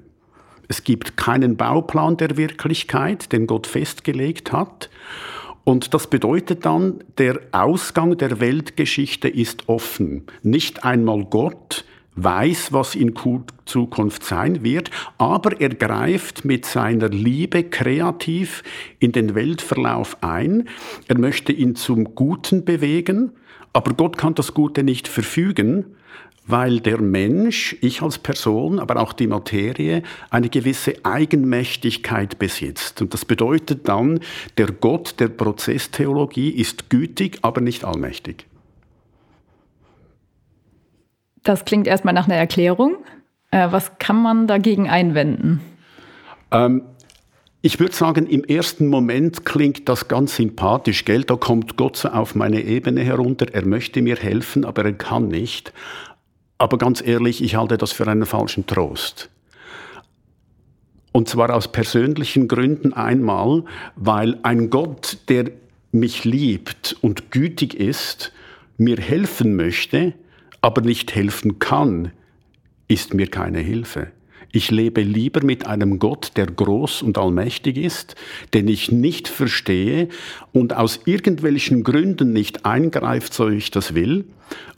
Es 0.68 0.84
gibt 0.84 1.18
keinen 1.18 1.58
Bauplan 1.58 2.18
der 2.18 2.38
Wirklichkeit, 2.38 3.32
den 3.32 3.48
Gott 3.48 3.66
festgelegt 3.66 4.52
hat. 4.52 4.90
Und 5.66 5.96
das 5.96 6.08
bedeutet 6.08 6.64
dann, 6.66 7.04
der 7.18 7.40
Ausgang 7.52 8.18
der 8.18 8.40
Weltgeschichte 8.40 9.28
ist 9.28 9.68
offen. 9.68 10.24
Nicht 10.44 10.86
einmal 10.86 11.26
Gott 11.26 11.84
weiß, 12.16 12.72
was 12.72 12.96
in 12.96 13.14
Zukunft 13.66 14.24
sein 14.24 14.64
wird, 14.64 14.90
aber 15.18 15.60
er 15.60 15.70
greift 15.70 16.46
mit 16.46 16.66
seiner 16.66 17.10
Liebe 17.10 17.64
kreativ 17.64 18.64
in 19.00 19.12
den 19.12 19.36
Weltverlauf 19.36 20.18
ein. 20.22 20.70
Er 21.08 21.18
möchte 21.18 21.52
ihn 21.52 21.76
zum 21.76 22.16
Guten 22.16 22.64
bewegen, 22.64 23.32
aber 23.74 23.94
Gott 23.96 24.18
kann 24.18 24.36
das 24.36 24.54
Gute 24.54 24.84
nicht 24.84 25.08
verfügen, 25.08 25.98
weil 26.48 26.80
der 26.80 27.02
Mensch, 27.02 27.76
ich 27.82 28.02
als 28.02 28.20
Person, 28.20 28.80
aber 28.80 29.02
auch 29.02 29.14
die 29.14 29.28
Materie, 29.28 30.04
eine 30.30 30.50
gewisse 30.50 30.94
Eigenmächtigkeit 31.04 32.38
besitzt. 32.38 33.02
Und 33.02 33.14
das 33.14 33.26
bedeutet 33.26 33.88
dann, 33.88 34.20
der 34.58 34.68
Gott 34.68 35.20
der 35.20 35.30
Prozesstheologie 35.30 36.50
ist 36.52 36.90
gütig, 36.90 37.40
aber 37.42 37.62
nicht 37.62 37.84
allmächtig. 37.84 38.46
Das 41.44 41.66
klingt 41.66 41.88
erstmal 41.88 42.14
nach 42.14 42.28
einer 42.28 42.36
Erklärung. 42.36 42.98
Äh, 43.52 43.72
was 43.72 43.98
kann 44.00 44.22
man 44.22 44.48
dagegen 44.48 44.90
einwenden? 44.90 45.62
Ähm, 46.52 46.84
ich 47.62 47.80
würde 47.80 47.96
sagen, 47.96 48.28
im 48.28 48.44
ersten 48.44 48.88
Moment 48.88 49.46
klingt 49.46 49.90
das 49.90 50.08
ganz 50.08 50.36
sympathisch, 50.36 51.06
gell? 51.06 51.24
Da 51.24 51.36
kommt 51.36 51.78
Gott 51.78 51.98
so 51.98 52.10
auf 52.10 52.36
meine 52.36 52.62
Ebene 52.62 53.02
herunter, 53.02 53.48
er 53.52 53.66
möchte 53.66 54.04
mir 54.04 54.18
helfen, 54.18 54.66
aber 54.66 54.86
er 54.86 54.94
kann 54.94 55.30
nicht. 55.30 55.74
Aber 56.58 56.78
ganz 56.78 57.06
ehrlich, 57.06 57.44
ich 57.44 57.56
halte 57.56 57.78
das 57.78 57.92
für 57.92 58.08
einen 58.08 58.26
falschen 58.26 58.66
Trost. 58.66 59.30
Und 61.12 61.30
zwar 61.30 61.54
aus 61.54 61.72
persönlichen 61.72 62.48
Gründen 62.48 62.94
einmal, 62.94 63.64
weil 63.96 64.38
ein 64.44 64.70
Gott, 64.70 65.18
der 65.30 65.52
mich 65.92 66.26
liebt 66.26 66.98
und 67.02 67.32
gütig 67.32 67.74
ist, 67.74 68.34
mir 68.78 68.98
helfen 68.98 69.56
möchte, 69.56 70.14
aber 70.62 70.82
nicht 70.82 71.16
helfen 71.16 71.60
kann, 71.60 72.12
ist 72.88 73.14
mir 73.14 73.28
keine 73.28 73.60
Hilfe. 73.60 74.12
Ich 74.52 74.72
lebe 74.72 75.02
lieber 75.02 75.44
mit 75.44 75.68
einem 75.68 76.00
Gott, 76.00 76.32
der 76.38 76.46
groß 76.46 77.02
und 77.02 77.18
allmächtig 77.18 77.78
ist, 77.78 78.16
den 78.54 78.70
ich 78.70 78.92
nicht 78.92 79.28
verstehe 79.28 80.08
und 80.54 80.74
aus 80.74 81.02
irgendwelchen 81.04 81.84
Gründen 81.84 82.32
nicht 82.32 82.66
eingreift, 82.66 83.34
so 83.34 83.50
ich 83.50 83.70
das 83.70 83.96
will. 83.96 84.26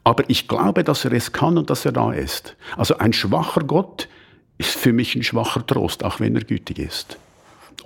Aber 0.03 0.23
ich 0.29 0.47
glaube, 0.47 0.83
dass 0.83 1.05
er 1.05 1.11
es 1.11 1.31
kann 1.31 1.59
und 1.59 1.69
dass 1.69 1.85
er 1.85 1.91
da 1.91 2.11
ist. 2.11 2.55
Also 2.75 2.97
ein 2.97 3.13
schwacher 3.13 3.61
Gott 3.61 4.09
ist 4.57 4.75
für 4.75 4.93
mich 4.93 5.15
ein 5.15 5.21
schwacher 5.21 5.65
Trost, 5.65 6.03
auch 6.03 6.19
wenn 6.19 6.35
er 6.35 6.43
gütig 6.43 6.79
ist. 6.79 7.19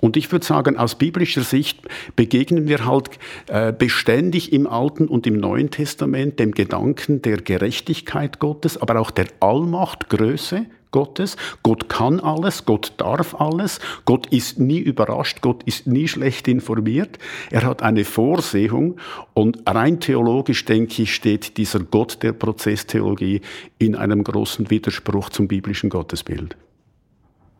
Und 0.00 0.16
ich 0.16 0.32
würde 0.32 0.44
sagen, 0.44 0.78
aus 0.78 0.96
biblischer 0.96 1.42
Sicht 1.42 1.80
begegnen 2.16 2.66
wir 2.66 2.86
halt 2.86 3.10
äh, 3.48 3.72
beständig 3.72 4.52
im 4.52 4.66
Alten 4.66 5.06
und 5.06 5.26
im 5.26 5.36
Neuen 5.36 5.70
Testament 5.70 6.40
dem 6.40 6.52
Gedanken 6.52 7.22
der 7.22 7.36
Gerechtigkeit 7.36 8.38
Gottes, 8.38 8.80
aber 8.80 8.98
auch 8.98 9.10
der 9.10 9.26
Allmacht, 9.40 10.08
Größe 10.08 10.66
Gottes. 10.92 11.36
Gott 11.62 11.88
kann 11.88 12.20
alles, 12.20 12.64
Gott 12.64 12.92
darf 12.98 13.34
alles, 13.34 13.80
Gott 14.04 14.26
ist 14.28 14.60
nie 14.60 14.78
überrascht, 14.78 15.40
Gott 15.40 15.64
ist 15.64 15.86
nie 15.86 16.06
schlecht 16.06 16.46
informiert. 16.46 17.18
Er 17.50 17.64
hat 17.64 17.82
eine 17.82 18.04
Vorsehung 18.04 18.96
und 19.34 19.68
rein 19.68 19.98
theologisch, 19.98 20.64
denke 20.64 21.02
ich, 21.02 21.14
steht 21.14 21.56
dieser 21.56 21.80
Gott 21.80 22.22
der 22.22 22.32
Prozesstheologie 22.32 23.40
in 23.78 23.96
einem 23.96 24.22
großen 24.22 24.70
Widerspruch 24.70 25.30
zum 25.30 25.48
biblischen 25.48 25.90
Gottesbild. 25.90 26.56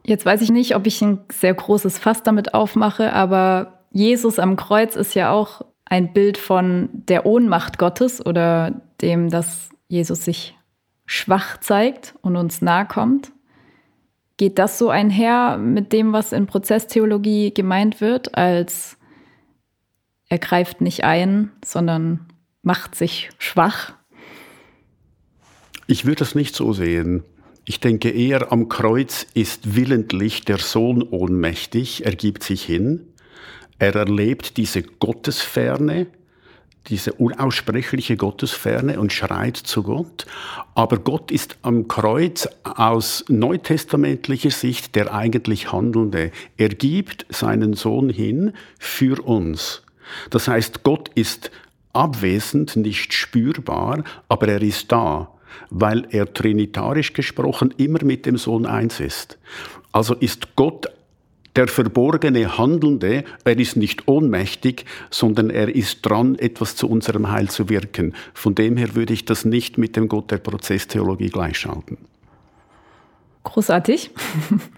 Jetzt 0.05 0.27
weiß 0.27 0.43
ich 0.43 0.51
nicht, 0.51 0.75
ob 0.75 0.87
ich 0.87 1.01
ein 1.03 1.21
sehr 1.31 1.55
großes 1.55 1.99
Fass 1.99 2.23
damit 2.23 2.55
aufmache, 2.55 3.13
aber 3.13 3.81
Jesus 3.93 4.39
am 4.39 4.57
Kreuz 4.57 4.97
ist 4.97 5.15
ja 5.15 5.31
auch 5.31 5.63
ein 5.85 6.13
Bild 6.13 6.39
von 6.39 6.89
der 6.93 7.27
Ohnmacht 7.27 7.79
Gottes 7.79 8.25
oder 8.25 8.81
dem, 9.01 9.29
dass 9.29 9.69
Jesus 9.89 10.25
sich 10.25 10.57
schwach 11.07 11.59
zeigt 11.61 12.15
und 12.23 12.37
uns 12.37 12.63
nahe 12.63 12.87
kommt. 12.87 13.33
Geht 14.37 14.59
das 14.59 14.79
so 14.79 14.89
einher 14.89 15.59
mit 15.59 15.93
dem, 15.93 16.13
was 16.13 16.33
in 16.33 16.47
Prozesstheologie 16.47 17.53
gemeint 17.53 18.01
wird, 18.01 18.37
als 18.37 18.97
er 20.29 20.39
greift 20.39 20.81
nicht 20.81 21.05
ein, 21.05 21.53
sondern 21.65 22.27
macht 22.63 22.95
sich 22.95 23.29
schwach? 23.39 23.93
Ich 25.87 26.05
würde 26.07 26.21
das 26.21 26.35
nicht 26.35 26.57
so 26.57 26.73
sehen. 26.73 27.25
Ich 27.65 27.81
denke 27.81 28.11
eher, 28.11 28.51
am 28.51 28.69
Kreuz 28.69 29.27
ist 29.35 29.77
willentlich 29.77 30.45
der 30.45 30.59
Sohn 30.59 31.03
ohnmächtig, 31.03 32.05
er 32.07 32.17
gibt 32.17 32.43
sich 32.43 32.65
hin, 32.65 33.13
er 33.79 33.95
erlebt 33.95 34.57
diese 34.57 34.83
Gottesferne, 34.83 36.07
diese 36.89 37.13
unaussprechliche 37.13 38.17
Gottesferne 38.17 38.99
und 38.99 39.13
schreit 39.13 39.57
zu 39.57 39.83
Gott. 39.83 40.27
Aber 40.75 40.99
Gott 40.99 41.31
ist 41.31 41.57
am 41.63 41.89
Kreuz 41.89 42.49
aus 42.65 43.25
neutestamentlicher 43.29 44.51
Sicht 44.51 44.95
der 44.95 45.15
eigentlich 45.15 45.73
Handelnde. 45.73 46.33
Er 46.57 46.69
gibt 46.71 47.27
seinen 47.29 47.75
Sohn 47.75 48.11
hin 48.11 48.53
für 48.79 49.23
uns. 49.23 49.83
Das 50.31 50.49
heißt, 50.49 50.83
Gott 50.83 51.11
ist 51.15 51.51
abwesend, 51.93 52.77
nicht 52.77 53.13
spürbar, 53.13 54.03
aber 54.29 54.49
er 54.49 54.63
ist 54.63 54.91
da 54.91 55.29
weil 55.71 56.07
er 56.11 56.33
trinitarisch 56.33 57.13
gesprochen 57.13 57.73
immer 57.77 58.05
mit 58.05 58.27
dem 58.27 58.37
Sohn 58.37 58.67
eins 58.67 59.01
ist. 59.01 59.39
Also 59.91 60.15
ist 60.15 60.57
Gott 60.57 60.87
der 61.57 61.69
verborgene 61.69 62.57
Handelnde, 62.57 63.25
er 63.45 63.59
ist 63.59 63.77
nicht 63.77 64.09
ohnmächtig, 64.09 64.85
sondern 65.11 65.51
er 65.51 65.75
ist 65.75 66.03
dran, 66.03 66.37
etwas 66.37 66.77
zu 66.77 66.89
unserem 66.89 67.31
Heil 67.31 67.51
zu 67.51 67.69
wirken. 67.69 68.15
Von 68.33 68.55
dem 68.55 68.77
her 68.77 68.95
würde 68.95 69.13
ich 69.13 69.25
das 69.25 69.45
nicht 69.45 69.79
mit 69.79 69.97
dem 69.97 70.09
Gott 70.09 70.31
der 70.31 70.39
Prozesstheologie 70.39 71.29
gleichschalten. 71.29 71.99
Großartig. 73.45 74.11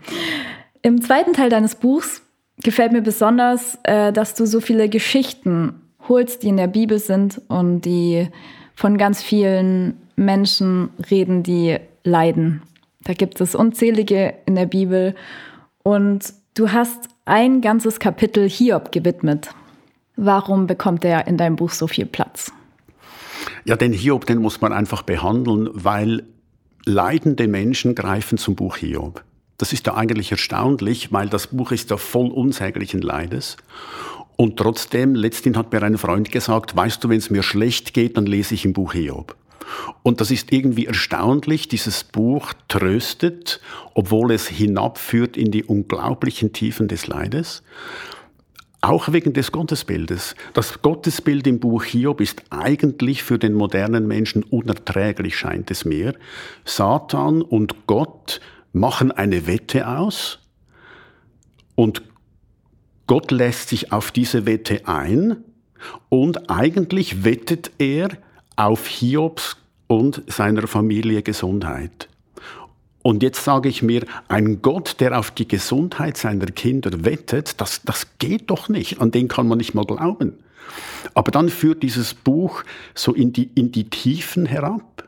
Im 0.82 1.00
zweiten 1.00 1.32
Teil 1.32 1.50
deines 1.50 1.76
Buchs 1.76 2.22
gefällt 2.62 2.92
mir 2.92 3.02
besonders, 3.02 3.78
äh, 3.84 4.12
dass 4.12 4.34
du 4.34 4.46
so 4.46 4.60
viele 4.60 4.88
Geschichten 4.88 5.80
holst, 6.08 6.42
die 6.42 6.48
in 6.48 6.56
der 6.56 6.66
Bibel 6.66 6.98
sind 6.98 7.40
und 7.48 7.82
die 7.82 8.28
von 8.74 8.98
ganz 8.98 9.22
vielen 9.22 9.96
Menschen 10.16 10.90
reden, 11.10 11.42
die 11.42 11.78
leiden. 12.02 12.62
Da 13.04 13.12
gibt 13.12 13.40
es 13.40 13.54
unzählige 13.54 14.34
in 14.46 14.54
der 14.54 14.66
Bibel. 14.66 15.14
Und 15.82 16.32
du 16.54 16.70
hast 16.72 17.08
ein 17.24 17.60
ganzes 17.60 17.98
Kapitel 17.98 18.48
Hiob 18.48 18.92
gewidmet. 18.92 19.50
Warum 20.16 20.66
bekommt 20.66 21.04
er 21.04 21.26
in 21.26 21.36
deinem 21.36 21.56
Buch 21.56 21.70
so 21.70 21.88
viel 21.88 22.06
Platz? 22.06 22.52
Ja, 23.64 23.76
den 23.76 23.92
Hiob, 23.92 24.26
den 24.26 24.38
muss 24.38 24.60
man 24.60 24.72
einfach 24.72 25.02
behandeln, 25.02 25.68
weil 25.72 26.22
leidende 26.84 27.48
Menschen 27.48 27.94
greifen 27.94 28.38
zum 28.38 28.54
Buch 28.54 28.76
Hiob. 28.76 29.24
Das 29.58 29.72
ist 29.72 29.86
ja 29.86 29.94
eigentlich 29.94 30.30
erstaunlich, 30.30 31.12
weil 31.12 31.28
das 31.28 31.48
Buch 31.48 31.72
ist 31.72 31.90
ja 31.90 31.96
voll 31.96 32.30
unsäglichen 32.30 33.00
Leides. 33.00 33.56
Und 34.36 34.56
trotzdem, 34.56 35.14
letztendlich 35.14 35.58
hat 35.58 35.72
mir 35.72 35.82
ein 35.82 35.98
Freund 35.98 36.30
gesagt, 36.30 36.76
weißt 36.76 37.02
du, 37.02 37.08
wenn 37.08 37.18
es 37.18 37.30
mir 37.30 37.42
schlecht 37.42 37.94
geht, 37.94 38.16
dann 38.16 38.26
lese 38.26 38.54
ich 38.54 38.64
im 38.64 38.72
Buch 38.72 38.92
Hiob. 38.92 39.36
Und 40.02 40.20
das 40.20 40.30
ist 40.30 40.52
irgendwie 40.52 40.86
erstaunlich. 40.86 41.68
Dieses 41.68 42.04
Buch 42.04 42.52
tröstet, 42.68 43.60
obwohl 43.94 44.32
es 44.32 44.46
hinabführt 44.48 45.36
in 45.36 45.50
die 45.50 45.64
unglaublichen 45.64 46.52
Tiefen 46.52 46.88
des 46.88 47.06
Leides. 47.06 47.62
Auch 48.80 49.12
wegen 49.12 49.32
des 49.32 49.50
Gottesbildes. 49.50 50.34
Das 50.52 50.82
Gottesbild 50.82 51.46
im 51.46 51.58
Buch 51.58 51.84
Hiob 51.84 52.20
ist 52.20 52.42
eigentlich 52.50 53.22
für 53.22 53.38
den 53.38 53.54
modernen 53.54 54.06
Menschen 54.06 54.42
unerträglich, 54.42 55.38
scheint 55.38 55.70
es 55.70 55.86
mir. 55.86 56.14
Satan 56.66 57.40
und 57.40 57.86
Gott 57.86 58.42
machen 58.74 59.10
eine 59.10 59.46
Wette 59.46 59.88
aus 59.88 60.40
und 61.74 62.02
Gott 63.06 63.30
lässt 63.30 63.70
sich 63.70 63.92
auf 63.92 64.10
diese 64.10 64.44
Wette 64.44 64.86
ein 64.86 65.36
und 66.08 66.50
eigentlich 66.50 67.24
wettet 67.24 67.70
er 67.78 68.08
auf 68.56 68.86
Hiobs 68.86 69.56
und 69.86 70.22
seiner 70.26 70.66
Familie 70.66 71.22
Gesundheit. 71.22 72.08
Und 73.02 73.22
jetzt 73.22 73.44
sage 73.44 73.68
ich 73.68 73.82
mir, 73.82 74.06
ein 74.28 74.62
Gott, 74.62 74.96
der 74.98 75.18
auf 75.18 75.30
die 75.30 75.46
Gesundheit 75.46 76.16
seiner 76.16 76.46
Kinder 76.46 77.04
wettet, 77.04 77.60
das, 77.60 77.82
das 77.82 78.18
geht 78.18 78.48
doch 78.48 78.70
nicht. 78.70 79.00
An 79.00 79.10
den 79.10 79.28
kann 79.28 79.46
man 79.46 79.58
nicht 79.58 79.74
mal 79.74 79.84
glauben. 79.84 80.38
Aber 81.12 81.30
dann 81.30 81.50
führt 81.50 81.82
dieses 81.82 82.14
Buch 82.14 82.62
so 82.94 83.12
in 83.12 83.32
die, 83.32 83.50
in 83.54 83.72
die 83.72 83.90
Tiefen 83.90 84.46
herab. 84.46 85.06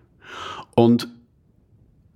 Und 0.74 1.08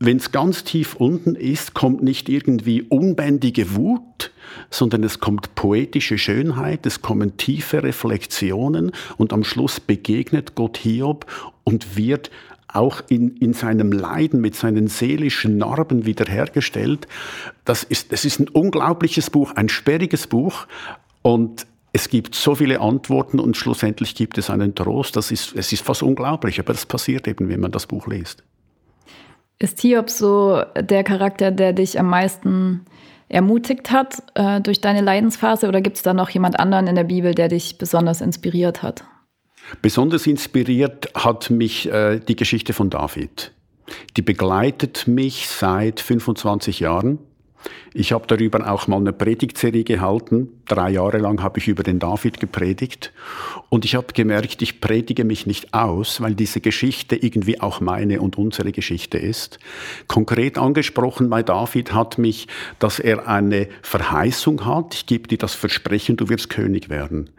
wenn 0.02 0.16
es 0.16 0.33
ganz 0.33 0.64
tief 0.64 0.95
unten 0.95 1.35
ist, 1.35 1.75
kommt 1.75 2.02
nicht 2.02 2.30
irgendwie 2.30 2.83
unbändige 2.83 3.76
Wut, 3.76 4.33
sondern 4.71 5.04
es 5.04 5.21
kommt 5.21 5.54
poetische 5.54 6.16
Schönheit, 6.16 6.87
es 6.87 7.02
kommen 7.02 7.37
tiefe 7.37 7.83
Reflexionen 7.83 8.92
und 9.19 9.35
am 9.35 9.45
Schluss 9.45 9.78
begegnet 9.78 10.54
Gott 10.54 10.78
Hiob 10.78 11.26
und 11.64 11.99
wird 11.99 12.30
auch 12.66 13.02
in, 13.09 13.37
in 13.37 13.52
seinem 13.52 13.92
Leiden 13.92 14.40
mit 14.40 14.54
seinen 14.54 14.88
seelischen 14.88 15.59
Narben 15.59 16.07
wiederhergestellt. 16.07 17.07
Das 17.66 17.83
ist, 17.85 18.11
das 18.11 18.25
ist 18.25 18.40
ein 18.40 18.49
unglaubliches 18.49 19.28
Buch, 19.28 19.52
ein 19.52 19.69
sperriges 19.69 20.26
Buch 20.26 20.66
und 21.21 21.66
es 21.92 22.09
gibt 22.09 22.35
so 22.35 22.54
viele 22.54 22.80
Antworten 22.80 23.38
und 23.38 23.57
schlussendlich 23.57 24.14
gibt 24.14 24.38
es 24.38 24.49
einen 24.49 24.75
Trost. 24.75 25.16
Das 25.16 25.30
ist, 25.30 25.54
es 25.57 25.73
ist 25.73 25.85
fast 25.85 26.02
unglaublich, 26.02 26.59
aber 26.59 26.73
das 26.73 26.87
passiert 26.87 27.28
eben, 27.28 27.50
wenn 27.50 27.61
man 27.61 27.73
das 27.73 27.87
Buch 27.87 28.07
liest. 28.07 28.45
Ist 29.62 29.79
Hiob 29.81 30.09
so 30.09 30.62
der 30.75 31.05
Charakter, 31.05 31.50
der 31.50 31.75
dich 31.75 32.00
am 32.00 32.07
meisten 32.07 32.87
ermutigt 33.29 33.90
hat 33.90 34.23
äh, 34.35 34.61
durch 34.62 34.81
deine 34.81 35.02
Leidensphase 35.02 35.69
oder 35.69 35.83
gibt 35.83 35.99
es 35.99 36.02
da 36.02 36.14
noch 36.14 36.31
jemand 36.31 36.59
anderen 36.59 36.87
in 36.87 36.95
der 36.95 37.05
Bibel, 37.05 37.35
der 37.35 37.49
dich 37.49 37.76
besonders 37.76 38.23
inspiriert 38.23 38.83
hat? 38.83 39.05
Besonders 39.83 40.26
inspiriert 40.26 41.11
hat 41.14 41.50
mich 41.50 41.93
äh, 41.93 42.19
die 42.21 42.37
Geschichte 42.37 42.73
von 42.73 42.88
David. 42.88 43.52
Die 44.17 44.23
begleitet 44.23 45.07
mich 45.07 45.47
seit 45.47 46.00
25 46.00 46.81
Jahren. 46.81 47.19
Ich 47.93 48.12
habe 48.12 48.26
darüber 48.26 48.71
auch 48.71 48.87
mal 48.87 48.99
eine 48.99 49.12
Predigtserie 49.12 49.83
gehalten. 49.83 50.49
Drei 50.67 50.90
Jahre 50.90 51.19
lang 51.19 51.43
habe 51.43 51.59
ich 51.59 51.67
über 51.67 51.83
den 51.83 51.99
David 51.99 52.38
gepredigt. 52.38 53.12
Und 53.69 53.85
ich 53.85 53.97
habe 53.97 54.12
gemerkt, 54.12 54.62
ich 54.62 54.81
predige 54.81 55.25
mich 55.25 55.47
nicht 55.47 55.75
aus, 55.75 56.21
weil 56.21 56.35
diese 56.35 56.61
Geschichte 56.61 57.17
irgendwie 57.17 57.61
auch 57.61 57.81
meine 57.81 58.21
und 58.21 58.38
unsere 58.38 58.71
Geschichte 58.71 59.19
ist. 59.19 59.59
Konkret 60.07 60.57
angesprochen 60.57 61.31
bei 61.31 61.43
David 61.43 61.93
hat 61.93 62.19
mich, 62.19 62.47
dass 62.78 63.00
er 63.00 63.26
eine 63.26 63.69
Verheißung 63.82 64.65
hat. 64.65 64.95
Ich 64.95 65.06
gebe 65.06 65.26
dir 65.26 65.39
das 65.39 65.54
Versprechen, 65.54 66.17
du 66.17 66.28
wirst 66.28 66.49
König 66.49 66.89
werden. 66.91 67.30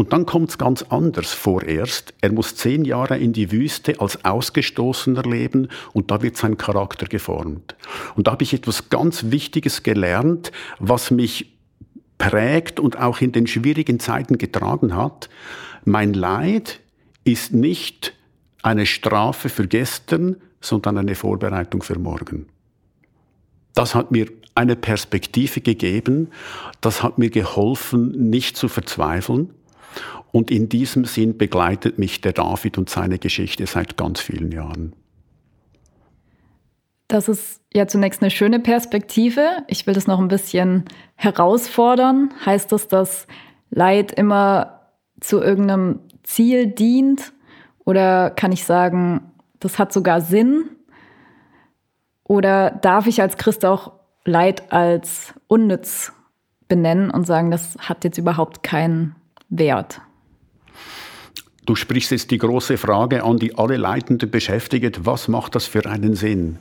Und 0.00 0.14
dann 0.14 0.24
kommt 0.24 0.48
es 0.48 0.56
ganz 0.56 0.82
anders 0.88 1.34
vorerst. 1.34 2.14
Er 2.22 2.32
muss 2.32 2.54
zehn 2.54 2.86
Jahre 2.86 3.18
in 3.18 3.34
die 3.34 3.52
Wüste 3.52 4.00
als 4.00 4.24
Ausgestoßener 4.24 5.24
leben 5.24 5.68
und 5.92 6.10
da 6.10 6.22
wird 6.22 6.38
sein 6.38 6.56
Charakter 6.56 7.04
geformt. 7.04 7.76
Und 8.16 8.26
da 8.26 8.32
habe 8.32 8.42
ich 8.42 8.54
etwas 8.54 8.88
ganz 8.88 9.26
Wichtiges 9.30 9.59
gelernt, 9.82 10.52
was 10.78 11.10
mich 11.10 11.56
prägt 12.18 12.78
und 12.78 12.98
auch 12.98 13.20
in 13.20 13.32
den 13.32 13.46
schwierigen 13.46 13.98
Zeiten 13.98 14.38
getragen 14.38 14.94
hat. 14.94 15.28
Mein 15.84 16.12
Leid 16.12 16.80
ist 17.24 17.52
nicht 17.52 18.14
eine 18.62 18.86
Strafe 18.86 19.48
für 19.48 19.66
gestern, 19.66 20.36
sondern 20.60 20.98
eine 20.98 21.14
Vorbereitung 21.14 21.82
für 21.82 21.98
morgen. 21.98 22.46
Das 23.74 23.94
hat 23.94 24.10
mir 24.10 24.26
eine 24.54 24.76
Perspektive 24.76 25.60
gegeben, 25.60 26.28
das 26.80 27.02
hat 27.02 27.18
mir 27.18 27.30
geholfen, 27.30 28.30
nicht 28.30 28.56
zu 28.56 28.68
verzweifeln, 28.68 29.54
und 30.32 30.50
in 30.50 30.68
diesem 30.68 31.04
Sinn 31.06 31.38
begleitet 31.38 31.98
mich 31.98 32.20
der 32.20 32.32
David 32.32 32.78
und 32.78 32.88
seine 32.88 33.18
Geschichte 33.18 33.66
seit 33.66 33.96
ganz 33.96 34.20
vielen 34.20 34.52
Jahren. 34.52 34.94
Das 37.10 37.28
ist 37.28 37.60
ja 37.74 37.88
zunächst 37.88 38.22
eine 38.22 38.30
schöne 38.30 38.60
Perspektive. 38.60 39.64
Ich 39.66 39.84
will 39.84 39.94
das 39.94 40.06
noch 40.06 40.20
ein 40.20 40.28
bisschen 40.28 40.84
herausfordern. 41.16 42.32
Heißt 42.46 42.70
das, 42.70 42.86
dass 42.86 43.26
Leid 43.68 44.12
immer 44.12 44.82
zu 45.20 45.42
irgendeinem 45.42 45.98
Ziel 46.22 46.68
dient? 46.68 47.32
Oder 47.84 48.30
kann 48.30 48.52
ich 48.52 48.64
sagen, 48.64 49.32
das 49.58 49.80
hat 49.80 49.92
sogar 49.92 50.20
Sinn? 50.20 50.68
Oder 52.22 52.70
darf 52.70 53.08
ich 53.08 53.20
als 53.20 53.36
Christ 53.36 53.64
auch 53.64 53.90
Leid 54.24 54.72
als 54.72 55.34
unnütz 55.48 56.12
benennen 56.68 57.10
und 57.10 57.26
sagen, 57.26 57.50
das 57.50 57.76
hat 57.80 58.04
jetzt 58.04 58.18
überhaupt 58.18 58.62
keinen 58.62 59.16
Wert? 59.48 60.00
Du 61.66 61.74
sprichst 61.74 62.12
jetzt 62.12 62.30
die 62.30 62.38
große 62.38 62.78
Frage 62.78 63.24
an, 63.24 63.38
die 63.38 63.58
alle 63.58 63.78
Leitenden 63.78 64.30
beschäftigt. 64.30 65.04
Was 65.04 65.26
macht 65.26 65.56
das 65.56 65.66
für 65.66 65.86
einen 65.86 66.14
Sinn? 66.14 66.60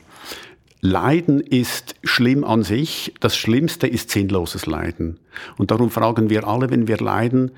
Leiden 0.82 1.42
ist 1.42 1.96
schlimm 2.04 2.44
an 2.44 2.64
sich. 2.64 3.14
Das 3.20 3.36
Schlimmste 3.36 3.88
ist 3.88 4.10
sinnloses 4.12 4.66
Leiden. 4.66 5.20
Und 5.58 5.72
darum 5.72 5.90
fragen 5.90 6.30
wir 6.30 6.48
alle, 6.48 6.70
wenn 6.70 6.88
wir 6.88 6.98
leiden, 6.98 7.52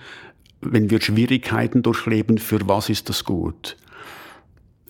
wenn 0.61 0.89
wir 0.89 1.01
Schwierigkeiten 1.01 1.83
durchleben, 1.83 2.37
für 2.37 2.67
was 2.67 2.89
ist 2.89 3.09
das 3.09 3.23
gut? 3.23 3.77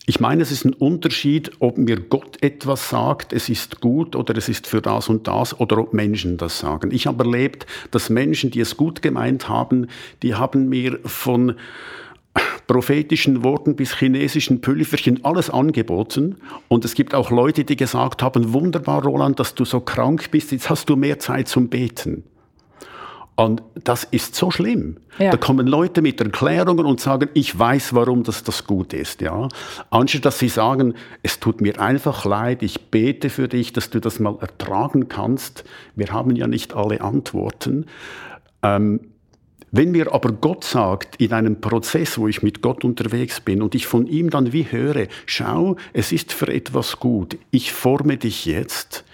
Ich 0.06 0.20
meine, 0.20 0.42
es 0.42 0.52
ist 0.52 0.66
ein 0.66 0.74
Unterschied, 0.74 1.52
ob 1.60 1.78
mir 1.78 1.98
Gott 1.98 2.42
etwas 2.42 2.90
sagt, 2.90 3.34
es 3.34 3.50
ist 3.50 3.82
gut 3.82 4.16
oder 4.16 4.36
es 4.36 4.50
ist 4.50 4.66
für 4.66 4.82
das 4.82 5.10
und 5.10 5.28
das, 5.28 5.58
oder 5.60 5.78
ob 5.78 5.94
Menschen 5.94 6.38
das 6.38 6.58
sagen. 6.58 6.92
Ich 6.92 7.08
habe 7.08 7.24
erlebt, 7.24 7.68
dass 7.92 8.10
Menschen, 8.10 8.50
die 8.50 8.62
es 8.62 8.78
gut 8.78 9.02
gemeint 9.02 9.48
haben, 9.48 9.88
die 10.24 10.36
haben 10.36 10.70
mir 10.70 11.00
von 11.06 11.56
prophetischen 12.68 13.44
Worten 13.44 13.76
bis 13.76 13.98
chinesischen 13.98 14.62
Pülverchen 14.62 15.26
alles 15.26 15.50
angeboten. 15.50 16.38
Und 16.70 16.86
es 16.86 16.94
gibt 16.94 17.14
auch 17.14 17.30
Leute, 17.30 17.66
die 17.66 17.76
gesagt 17.76 18.24
haben, 18.24 18.54
wunderbar, 18.54 19.04
Roland, 19.04 19.40
dass 19.40 19.56
du 19.56 19.66
so 19.66 19.82
krank 19.82 20.32
bist, 20.32 20.52
jetzt 20.52 20.70
hast 20.70 20.90
du 20.90 20.96
mehr 20.96 21.20
Zeit 21.20 21.48
zum 21.48 21.68
Beten. 21.68 22.24
Und 23.36 23.64
das 23.84 24.04
ist 24.04 24.36
so 24.36 24.52
schlimm. 24.52 24.98
Ja. 25.18 25.32
Da 25.32 25.38
kommen 25.38 25.66
Leute 25.66 26.02
mit 26.02 26.22
Erklärungen 26.22 26.86
und 26.86 27.00
sagen, 27.00 27.30
ich 27.34 27.58
weiß, 27.58 27.94
warum 27.94 28.24
das, 28.24 28.44
das 28.44 28.66
gut 28.66 28.94
ist. 28.94 29.22
Ja? 29.22 29.48
Anstatt 29.90 30.26
dass 30.26 30.40
sie 30.40 30.50
sagen, 30.50 30.94
es 31.24 31.40
tut 31.40 31.60
mir 31.60 31.80
einfach 31.80 32.24
leid, 32.26 32.62
ich 32.62 32.92
bete 32.92 33.30
für 33.30 33.48
dich, 33.48 33.74
dass 33.74 33.90
du 33.90 34.00
das 34.00 34.20
mal 34.20 34.38
ertragen 34.42 35.08
kannst. 35.08 35.64
Wir 35.96 36.12
haben 36.12 36.36
ja 36.36 36.48
nicht 36.48 36.74
alle 36.76 37.02
Antworten. 37.02 37.88
Ähm, 38.64 39.11
wenn 39.72 39.92
mir 39.92 40.14
aber 40.14 40.34
Gott 40.34 40.66
sagt, 40.66 41.16
in 41.16 41.32
einem 41.32 41.62
Prozess, 41.62 42.18
wo 42.18 42.28
ich 42.28 42.44
mit 42.44 42.62
Gott 42.62 42.84
unterwegs 42.84 43.40
bin 43.40 43.62
und 43.62 43.74
ich 43.74 43.88
von 43.88 44.06
ihm 44.06 44.30
dann 44.30 44.52
wie 44.52 44.70
höre, 44.70 45.08
schau, 45.26 45.78
es 45.94 46.12
ist 46.12 46.34
für 46.34 46.54
etwas 46.54 47.00
gut, 47.00 47.38
ich 47.52 47.72
forme 47.72 48.18
dich 48.18 48.46
jetzt, 48.46 49.06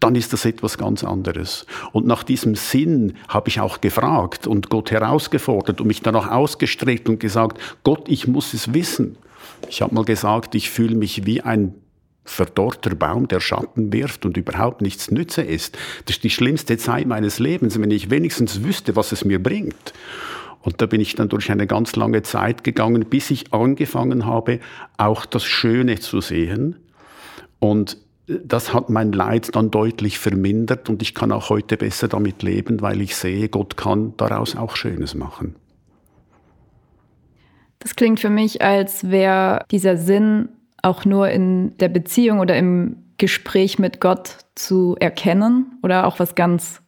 dann 0.00 0.14
ist 0.14 0.34
das 0.34 0.44
etwas 0.44 0.76
ganz 0.76 1.02
anderes. 1.02 1.64
Und 1.92 2.06
nach 2.06 2.22
diesem 2.22 2.54
Sinn 2.54 3.14
habe 3.28 3.48
ich 3.48 3.60
auch 3.60 3.80
gefragt 3.80 4.46
und 4.46 4.68
Gott 4.68 4.90
herausgefordert 4.90 5.80
und 5.80 5.86
mich 5.86 6.02
danach 6.02 6.30
ausgestreckt 6.30 7.08
und 7.08 7.18
gesagt, 7.20 7.58
Gott, 7.84 8.08
ich 8.08 8.28
muss 8.28 8.52
es 8.52 8.74
wissen. 8.74 9.16
Ich 9.70 9.80
habe 9.80 9.94
mal 9.94 10.04
gesagt, 10.04 10.54
ich 10.54 10.68
fühle 10.68 10.96
mich 10.96 11.24
wie 11.24 11.40
ein 11.40 11.74
verdorrter 12.24 12.94
Baum, 12.94 13.28
der 13.28 13.40
Schatten 13.40 13.92
wirft 13.92 14.24
und 14.24 14.36
überhaupt 14.36 14.80
nichts 14.80 15.10
nütze 15.10 15.42
ist. 15.42 15.76
Das 16.06 16.16
ist 16.16 16.24
die 16.24 16.30
schlimmste 16.30 16.78
Zeit 16.78 17.06
meines 17.06 17.38
Lebens, 17.38 17.80
wenn 17.80 17.90
ich 17.90 18.10
wenigstens 18.10 18.62
wüsste, 18.64 18.96
was 18.96 19.12
es 19.12 19.24
mir 19.24 19.42
bringt. 19.42 19.92
Und 20.62 20.80
da 20.80 20.86
bin 20.86 21.00
ich 21.00 21.14
dann 21.14 21.28
durch 21.28 21.50
eine 21.50 21.66
ganz 21.66 21.94
lange 21.94 22.22
Zeit 22.22 22.64
gegangen, 22.64 23.04
bis 23.04 23.30
ich 23.30 23.52
angefangen 23.52 24.24
habe, 24.24 24.60
auch 24.96 25.26
das 25.26 25.44
Schöne 25.44 26.00
zu 26.00 26.22
sehen. 26.22 26.76
Und 27.58 27.98
das 28.26 28.72
hat 28.72 28.88
mein 28.88 29.12
Leid 29.12 29.54
dann 29.54 29.70
deutlich 29.70 30.18
vermindert 30.18 30.88
und 30.88 31.02
ich 31.02 31.14
kann 31.14 31.30
auch 31.30 31.50
heute 31.50 31.76
besser 31.76 32.08
damit 32.08 32.42
leben, 32.42 32.80
weil 32.80 33.02
ich 33.02 33.16
sehe, 33.16 33.50
Gott 33.50 33.76
kann 33.76 34.14
daraus 34.16 34.56
auch 34.56 34.76
Schönes 34.76 35.14
machen. 35.14 35.56
Das 37.80 37.94
klingt 37.96 38.20
für 38.20 38.30
mich, 38.30 38.62
als 38.62 39.10
wäre 39.10 39.66
dieser 39.70 39.98
Sinn 39.98 40.48
auch 40.84 41.04
nur 41.04 41.28
in 41.30 41.76
der 41.78 41.88
Beziehung 41.88 42.40
oder 42.40 42.56
im 42.56 42.96
Gespräch 43.18 43.78
mit 43.78 44.00
Gott 44.00 44.38
zu 44.54 44.96
erkennen 44.98 45.78
oder 45.82 46.06
auch 46.06 46.18
was 46.18 46.34
ganz 46.34 46.82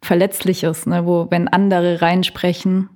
Verletzliches, 0.00 0.86
ne, 0.86 1.06
wo 1.06 1.26
wenn 1.30 1.48
andere 1.48 2.00
reinsprechen, 2.00 2.88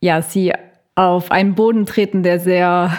ja, 0.00 0.20
sie 0.22 0.52
auf 0.94 1.30
einen 1.30 1.54
Boden 1.54 1.86
treten, 1.86 2.22
der 2.22 2.40
sehr 2.40 2.92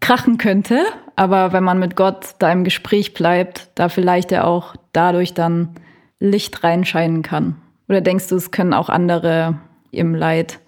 krachen 0.00 0.38
könnte, 0.38 0.80
aber 1.16 1.52
wenn 1.52 1.64
man 1.64 1.78
mit 1.78 1.96
Gott 1.96 2.34
da 2.38 2.50
im 2.50 2.64
Gespräch 2.64 3.12
bleibt, 3.12 3.68
da 3.74 3.90
vielleicht 3.90 4.32
er 4.32 4.46
auch 4.46 4.74
dadurch 4.92 5.34
dann 5.34 5.74
Licht 6.18 6.64
reinscheinen 6.64 7.22
kann. 7.22 7.56
Oder 7.88 8.00
denkst 8.00 8.28
du, 8.28 8.36
es 8.36 8.50
können 8.50 8.72
auch 8.72 8.88
andere 8.88 9.58
im 9.90 10.14
Leid 10.14 10.60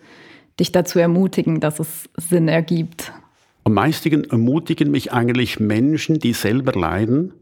dich 0.61 0.73
dazu 0.73 0.99
ermutigen, 0.99 1.61
dass 1.61 1.79
es 1.79 2.11
Sinn 2.17 2.49
ergibt? 2.49 3.13
Am 3.65 3.75
meisten 3.75 4.25
ermutigen 4.25 4.91
mich 4.91 5.13
eigentlich 5.13 5.61
Menschen, 5.61 6.19
die 6.19 6.33
selber 6.33 6.73
leiden 6.73 7.33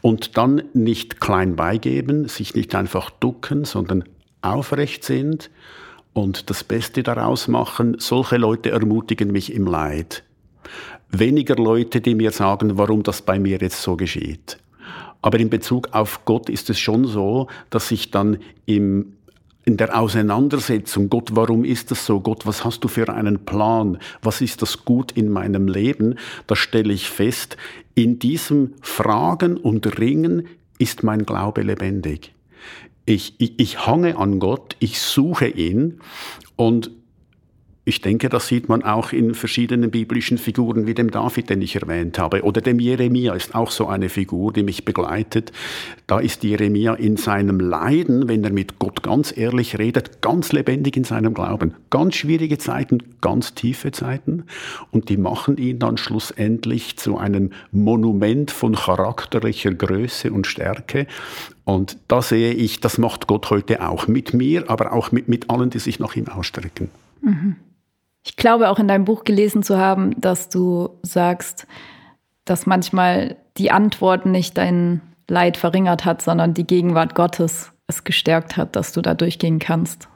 und 0.00 0.38
dann 0.38 0.62
nicht 0.72 1.20
klein 1.20 1.56
beigeben, 1.56 2.28
sich 2.28 2.54
nicht 2.54 2.74
einfach 2.74 3.10
ducken, 3.10 3.64
sondern 3.64 4.04
aufrecht 4.40 5.04
sind 5.04 5.50
und 6.14 6.48
das 6.48 6.64
Beste 6.64 7.02
daraus 7.02 7.48
machen. 7.48 7.96
Solche 7.98 8.38
Leute 8.38 8.70
ermutigen 8.70 9.30
mich 9.30 9.52
im 9.52 9.66
Leid. 9.66 10.24
Weniger 11.10 11.56
Leute, 11.56 12.00
die 12.00 12.14
mir 12.14 12.30
sagen, 12.30 12.78
warum 12.78 13.02
das 13.02 13.22
bei 13.22 13.38
mir 13.38 13.58
jetzt 13.58 13.82
so 13.82 13.96
geschieht. 13.96 14.58
Aber 15.20 15.38
in 15.38 15.50
Bezug 15.50 15.88
auf 15.92 16.24
Gott 16.24 16.48
ist 16.48 16.70
es 16.70 16.78
schon 16.78 17.04
so, 17.04 17.48
dass 17.70 17.90
ich 17.90 18.10
dann 18.10 18.38
im 18.66 19.17
in 19.68 19.76
der 19.76 20.00
Auseinandersetzung, 20.00 21.10
Gott, 21.10 21.36
warum 21.36 21.62
ist 21.62 21.90
das 21.90 22.06
so? 22.06 22.20
Gott, 22.20 22.46
was 22.46 22.64
hast 22.64 22.84
du 22.84 22.88
für 22.88 23.12
einen 23.12 23.44
Plan? 23.44 23.98
Was 24.22 24.40
ist 24.40 24.62
das 24.62 24.86
Gut 24.86 25.12
in 25.12 25.28
meinem 25.28 25.68
Leben? 25.68 26.14
Da 26.46 26.56
stelle 26.56 26.94
ich 26.94 27.10
fest, 27.10 27.58
in 27.94 28.18
diesem 28.18 28.72
Fragen 28.80 29.58
und 29.58 29.98
Ringen 29.98 30.46
ist 30.78 31.02
mein 31.02 31.26
Glaube 31.26 31.60
lebendig. 31.60 32.32
Ich, 33.04 33.34
ich, 33.36 33.60
ich 33.60 33.86
hange 33.86 34.16
an 34.16 34.38
Gott, 34.38 34.74
ich 34.78 35.00
suche 35.00 35.48
ihn 35.48 36.00
und 36.56 36.90
ich 37.88 38.02
denke, 38.02 38.28
das 38.28 38.46
sieht 38.46 38.68
man 38.68 38.82
auch 38.82 39.12
in 39.12 39.34
verschiedenen 39.34 39.90
biblischen 39.90 40.36
Figuren 40.36 40.86
wie 40.86 40.92
dem 40.92 41.10
David, 41.10 41.48
den 41.48 41.62
ich 41.62 41.74
erwähnt 41.74 42.18
habe, 42.18 42.42
oder 42.42 42.60
dem 42.60 42.78
Jeremia 42.78 43.32
ist 43.32 43.54
auch 43.54 43.70
so 43.70 43.86
eine 43.86 44.10
Figur, 44.10 44.52
die 44.52 44.62
mich 44.62 44.84
begleitet. 44.84 45.52
Da 46.06 46.18
ist 46.18 46.44
Jeremia 46.44 46.92
in 46.94 47.16
seinem 47.16 47.60
Leiden, 47.60 48.28
wenn 48.28 48.44
er 48.44 48.52
mit 48.52 48.78
Gott 48.78 49.02
ganz 49.02 49.34
ehrlich 49.34 49.78
redet, 49.78 50.20
ganz 50.20 50.52
lebendig 50.52 50.98
in 50.98 51.04
seinem 51.04 51.32
Glauben. 51.32 51.74
Ganz 51.88 52.16
schwierige 52.16 52.58
Zeiten, 52.58 52.98
ganz 53.22 53.54
tiefe 53.54 53.90
Zeiten 53.90 54.44
und 54.90 55.08
die 55.08 55.16
machen 55.16 55.56
ihn 55.56 55.78
dann 55.78 55.96
schlussendlich 55.96 56.98
zu 56.98 57.16
einem 57.16 57.52
Monument 57.72 58.50
von 58.50 58.74
charakterlicher 58.74 59.72
Größe 59.72 60.30
und 60.30 60.46
Stärke. 60.46 61.06
Und 61.64 61.96
da 62.06 62.20
sehe 62.20 62.52
ich, 62.52 62.80
das 62.80 62.98
macht 62.98 63.26
Gott 63.26 63.48
heute 63.48 63.88
auch 63.88 64.08
mit 64.08 64.34
mir, 64.34 64.68
aber 64.68 64.92
auch 64.92 65.10
mit, 65.10 65.28
mit 65.28 65.48
allen, 65.48 65.70
die 65.70 65.78
sich 65.78 65.98
nach 65.98 66.16
ihm 66.16 66.28
ausstrecken. 66.28 66.90
Mhm. 67.22 67.56
Ich 68.28 68.36
glaube 68.36 68.68
auch 68.68 68.78
in 68.78 68.88
deinem 68.88 69.06
Buch 69.06 69.24
gelesen 69.24 69.62
zu 69.62 69.78
haben, 69.78 70.20
dass 70.20 70.50
du 70.50 70.90
sagst, 71.02 71.66
dass 72.44 72.66
manchmal 72.66 73.36
die 73.56 73.70
Antwort 73.70 74.26
nicht 74.26 74.58
dein 74.58 75.00
Leid 75.28 75.56
verringert 75.56 76.04
hat, 76.04 76.20
sondern 76.20 76.52
die 76.52 76.66
Gegenwart 76.66 77.14
Gottes 77.14 77.72
es 77.86 78.04
gestärkt 78.04 78.58
hat, 78.58 78.76
dass 78.76 78.92
du 78.92 79.00
da 79.00 79.14
durchgehen 79.14 79.58
kannst. 79.58 80.08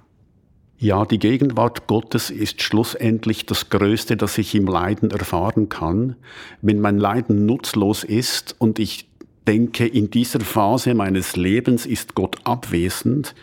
Ja, 0.77 1.07
die 1.07 1.18
Gegenwart 1.18 1.87
Gottes 1.87 2.29
ist 2.29 2.61
schlussendlich 2.61 3.46
das 3.46 3.70
Größte, 3.70 4.18
das 4.18 4.37
ich 4.37 4.55
im 4.55 4.66
Leiden 4.66 5.11
erfahren 5.11 5.70
kann. 5.70 6.16
Wenn 6.61 6.81
mein 6.81 6.98
Leiden 6.98 7.46
nutzlos 7.46 8.05
ist 8.05 8.55
und 8.59 8.79
ich 8.79 9.09
denke, 9.46 9.87
in 9.87 10.11
dieser 10.11 10.40
Phase 10.40 10.92
meines 10.94 11.37
Lebens 11.37 11.87
ist 11.87 12.14
Gott 12.14 12.37
abwesend, 12.44 13.35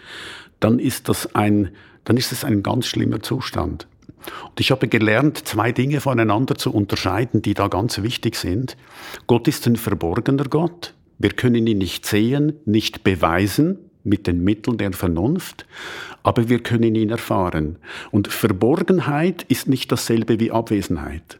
dann 0.59 0.77
ist 0.77 1.09
das 1.09 1.33
ein, 1.33 1.71
dann 2.03 2.17
ist 2.17 2.31
es 2.31 2.43
ein 2.43 2.61
ganz 2.61 2.85
schlimmer 2.85 3.21
Zustand. 3.21 3.87
Und 4.49 4.59
ich 4.59 4.71
habe 4.71 4.87
gelernt, 4.87 5.47
zwei 5.47 5.71
Dinge 5.71 6.01
voneinander 6.01 6.55
zu 6.55 6.73
unterscheiden, 6.73 7.41
die 7.41 7.53
da 7.53 7.67
ganz 7.67 8.01
wichtig 8.01 8.35
sind. 8.35 8.77
Gott 9.27 9.47
ist 9.47 9.65
ein 9.67 9.75
verborgener 9.75 10.45
Gott. 10.45 10.93
Wir 11.17 11.31
können 11.31 11.67
ihn 11.67 11.77
nicht 11.77 12.05
sehen, 12.05 12.53
nicht 12.65 13.03
beweisen 13.03 13.77
mit 14.03 14.27
den 14.27 14.43
Mitteln 14.43 14.77
der 14.77 14.93
Vernunft, 14.93 15.65
aber 16.23 16.49
wir 16.49 16.59
können 16.59 16.95
ihn 16.95 17.09
erfahren. 17.09 17.77
Und 18.11 18.29
Verborgenheit 18.29 19.43
ist 19.49 19.67
nicht 19.67 19.91
dasselbe 19.91 20.39
wie 20.39 20.51
Abwesenheit. 20.51 21.39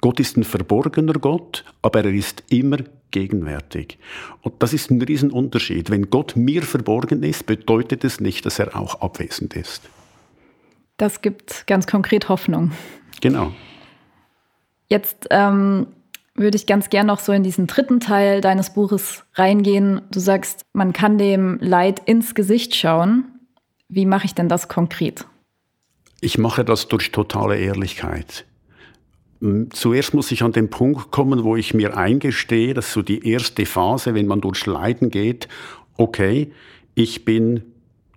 Gott 0.00 0.20
ist 0.20 0.36
ein 0.36 0.44
verborgener 0.44 1.14
Gott, 1.14 1.64
aber 1.80 2.04
er 2.04 2.12
ist 2.12 2.42
immer 2.50 2.78
gegenwärtig. 3.10 3.98
Und 4.42 4.54
das 4.58 4.74
ist 4.74 4.90
ein 4.90 5.00
Riesenunterschied. 5.00 5.90
Wenn 5.90 6.10
Gott 6.10 6.36
mir 6.36 6.62
verborgen 6.62 7.22
ist, 7.22 7.46
bedeutet 7.46 8.04
es 8.04 8.20
nicht, 8.20 8.44
dass 8.44 8.58
er 8.58 8.76
auch 8.76 9.00
abwesend 9.00 9.54
ist. 9.54 9.82
Das 10.96 11.22
gibt 11.22 11.66
ganz 11.66 11.86
konkret 11.86 12.28
Hoffnung. 12.28 12.72
Genau. 13.20 13.52
Jetzt 14.88 15.26
ähm, 15.30 15.86
würde 16.34 16.56
ich 16.56 16.66
ganz 16.66 16.90
gern 16.90 17.06
noch 17.06 17.20
so 17.20 17.32
in 17.32 17.42
diesen 17.42 17.66
dritten 17.66 18.00
Teil 18.00 18.40
deines 18.40 18.72
Buches 18.74 19.24
reingehen. 19.34 20.02
Du 20.10 20.20
sagst, 20.20 20.64
man 20.72 20.92
kann 20.92 21.18
dem 21.18 21.58
Leid 21.60 22.00
ins 22.06 22.34
Gesicht 22.34 22.74
schauen. 22.74 23.24
Wie 23.88 24.06
mache 24.06 24.26
ich 24.26 24.34
denn 24.34 24.48
das 24.48 24.68
konkret? 24.68 25.26
Ich 26.20 26.38
mache 26.38 26.64
das 26.64 26.88
durch 26.88 27.12
totale 27.12 27.58
Ehrlichkeit. 27.58 28.46
Zuerst 29.70 30.14
muss 30.14 30.32
ich 30.32 30.42
an 30.42 30.52
den 30.52 30.70
Punkt 30.70 31.10
kommen, 31.10 31.44
wo 31.44 31.54
ich 31.54 31.74
mir 31.74 31.96
eingestehe, 31.96 32.72
das 32.72 32.86
ist 32.86 32.92
so 32.94 33.02
die 33.02 33.28
erste 33.28 33.66
Phase, 33.66 34.14
wenn 34.14 34.26
man 34.26 34.40
durch 34.40 34.64
Leiden 34.64 35.10
geht, 35.10 35.48
okay, 35.98 36.50
ich 36.94 37.24
bin 37.24 37.62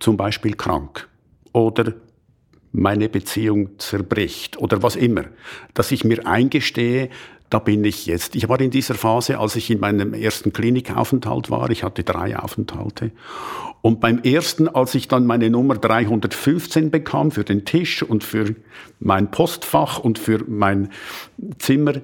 zum 0.00 0.16
Beispiel 0.16 0.54
krank 0.54 1.08
oder 1.52 1.92
meine 2.78 3.08
Beziehung 3.08 3.78
zerbricht 3.78 4.56
oder 4.56 4.82
was 4.82 4.96
immer, 4.96 5.24
dass 5.74 5.90
ich 5.90 6.04
mir 6.04 6.26
eingestehe, 6.26 7.10
da 7.50 7.58
bin 7.58 7.82
ich 7.84 8.06
jetzt. 8.06 8.36
Ich 8.36 8.48
war 8.48 8.60
in 8.60 8.70
dieser 8.70 8.94
Phase, 8.94 9.38
als 9.38 9.56
ich 9.56 9.70
in 9.70 9.80
meinem 9.80 10.12
ersten 10.12 10.52
Klinikaufenthalt 10.52 11.50
war, 11.50 11.70
ich 11.70 11.82
hatte 11.82 12.04
drei 12.04 12.38
Aufenthalte. 12.38 13.10
Und 13.80 14.00
beim 14.00 14.18
ersten, 14.18 14.68
als 14.68 14.94
ich 14.94 15.08
dann 15.08 15.26
meine 15.26 15.48
Nummer 15.48 15.76
315 15.76 16.90
bekam 16.90 17.30
für 17.30 17.44
den 17.44 17.64
Tisch 17.64 18.02
und 18.02 18.22
für 18.22 18.54
mein 19.00 19.30
Postfach 19.30 19.98
und 19.98 20.18
für 20.18 20.44
mein 20.46 20.90
Zimmer, 21.58 21.94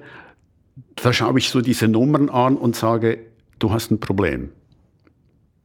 da 0.95 1.13
schaue 1.13 1.37
ich 1.37 1.49
so 1.49 1.61
diese 1.61 1.87
Nummern 1.87 2.29
an 2.29 2.57
und 2.57 2.75
sage, 2.75 3.19
du 3.59 3.71
hast 3.71 3.91
ein 3.91 3.99
Problem. 3.99 4.49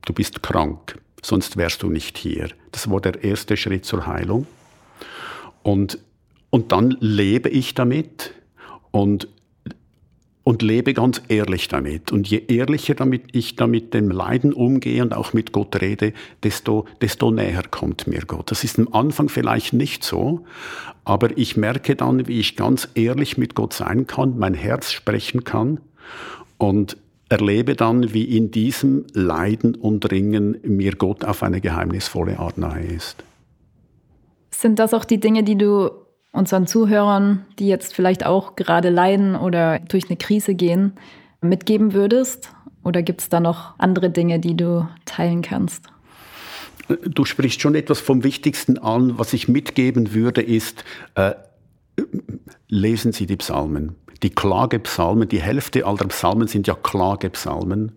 Du 0.05 0.13
bist 0.13 0.43
krank, 0.43 0.99
sonst 1.23 1.57
wärst 1.57 1.83
du 1.83 1.89
nicht 1.89 2.19
hier. 2.19 2.51
Das 2.73 2.91
war 2.91 3.01
der 3.01 3.25
erste 3.25 3.57
Schritt 3.57 3.85
zur 3.85 4.07
Heilung. 4.07 4.47
Und, 5.63 5.99
und 6.51 6.73
dann 6.73 6.97
lebe 7.01 7.49
ich 7.49 7.75
damit 7.75 8.33
und, 8.91 9.29
und 10.43 10.63
lebe 10.63 10.95
ganz 10.95 11.23
ehrlich 11.29 11.69
damit. 11.69 12.13
Und 12.13 12.29
je 12.29 12.43
ehrlicher 12.49 12.95
damit 12.95 13.25
ich 13.33 13.57
damit 13.57 13.95
dem 13.95 14.11
Leiden 14.11 14.53
umgehe 14.53 15.03
und 15.03 15.15
auch 15.15 15.33
mit 15.33 15.53
Gott 15.53 15.81
rede, 15.81 16.13
desto, 16.43 16.87
desto 17.01 17.31
näher 17.31 17.63
kommt 17.71 18.07
mir 18.07 18.23
Gott. 18.27 18.51
Das 18.51 18.65
ist 18.65 18.79
am 18.79 18.89
Anfang 18.93 19.29
vielleicht 19.29 19.73
nicht 19.73 20.03
so, 20.03 20.45
aber 21.05 21.37
ich 21.37 21.57
merke 21.57 21.97
dann, 21.97 22.27
wie 22.27 22.41
ich 22.41 22.57
ganz 22.57 22.89
ehrlich 22.95 23.39
mit 23.39 23.55
Gott 23.55 23.75
sein 23.75 24.07
kann, 24.07 24.39
mein 24.39 24.55
Herz 24.55 24.93
sprechen 24.93 25.45
kann 25.45 25.81
und 26.59 26.97
erlebe 27.29 27.77
dann, 27.77 28.13
wie 28.13 28.25
in 28.37 28.51
diesem 28.51 29.07
Leiden 29.15 29.77
und 29.77 30.11
Ringen 30.11 30.59
mir 30.65 30.97
Gott 30.97 31.25
auf 31.25 31.43
eine 31.43 31.61
geheimnisvolle 31.61 32.39
Art 32.39 32.59
nahe 32.59 32.85
ist. 32.85 33.23
Sind 34.51 34.79
das 34.79 34.95
auch 34.95 35.05
die 35.05 35.21
Dinge, 35.21 35.43
die 35.43 35.57
du 35.57 35.91
unseren 36.33 36.67
Zuhörern, 36.67 37.45
die 37.59 37.69
jetzt 37.69 37.95
vielleicht 37.95 38.25
auch 38.25 38.57
gerade 38.57 38.91
leiden 38.91 39.37
oder 39.37 39.79
durch 39.81 40.09
eine 40.09 40.17
Krise 40.17 40.55
gehen, 40.55 40.93
mitgeben 41.41 41.93
würdest? 41.93 42.53
Oder 42.83 43.03
gibt 43.03 43.21
es 43.21 43.29
da 43.29 43.41
noch 43.41 43.79
andere 43.79 44.11
Dinge, 44.11 44.39
die 44.39 44.57
du 44.57 44.89
teilen 45.05 45.43
kannst? 45.43 45.87
Du 47.05 47.25
sprichst 47.25 47.61
schon 47.61 47.75
etwas 47.75 48.01
vom 48.01 48.25
Wichtigsten 48.25 48.79
an. 48.79 49.19
Was 49.19 49.33
ich 49.33 49.49
mitgeben 49.49 50.13
würde, 50.15 50.43
ist, 50.43 50.85
äh, 51.15 51.33
lesen 52.69 53.13
Sie 53.13 53.27
die 53.27 53.37
Psalmen. 53.37 53.97
Die 54.23 54.31
Klagepsalmen, 54.31 55.29
die 55.29 55.41
Hälfte 55.41 55.87
aller 55.87 56.07
Psalmen 56.09 56.49
sind 56.49 56.67
ja 56.67 56.75
Klagepsalmen. 56.75 57.93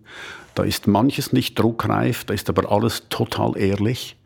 Da 0.54 0.62
ist 0.62 0.86
manches 0.86 1.32
nicht 1.32 1.58
druckreif, 1.58 2.24
da 2.24 2.34
ist 2.34 2.48
aber 2.48 2.70
alles 2.70 3.08
total 3.08 3.58
ehrlich. 3.58 4.16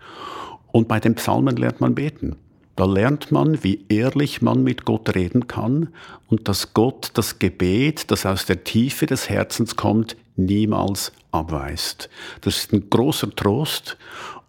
Und 0.79 0.87
bei 0.87 1.01
den 1.01 1.17
Psalmen 1.17 1.57
lernt 1.57 1.81
man 1.81 1.97
beten. 1.97 2.37
Da 2.77 2.85
lernt 2.85 3.33
man, 3.33 3.65
wie 3.65 3.85
ehrlich 3.89 4.43
man 4.43 4.63
mit 4.63 4.85
Gott 4.85 5.13
reden 5.17 5.49
kann 5.49 5.89
und 6.29 6.47
dass 6.47 6.73
Gott 6.73 7.11
das 7.15 7.41
Gebet, 7.41 8.13
das 8.13 8.25
aus 8.25 8.47
der 8.47 8.63
Tiefe 8.63 9.07
des 9.07 9.29
Herzens 9.29 9.75
kommt, 9.75 10.17
niemals 10.37 11.11
abweist. 11.33 12.09
Das 12.43 12.59
ist 12.59 12.73
ein 12.73 12.91
großer 12.91 13.35
Trost 13.35 13.99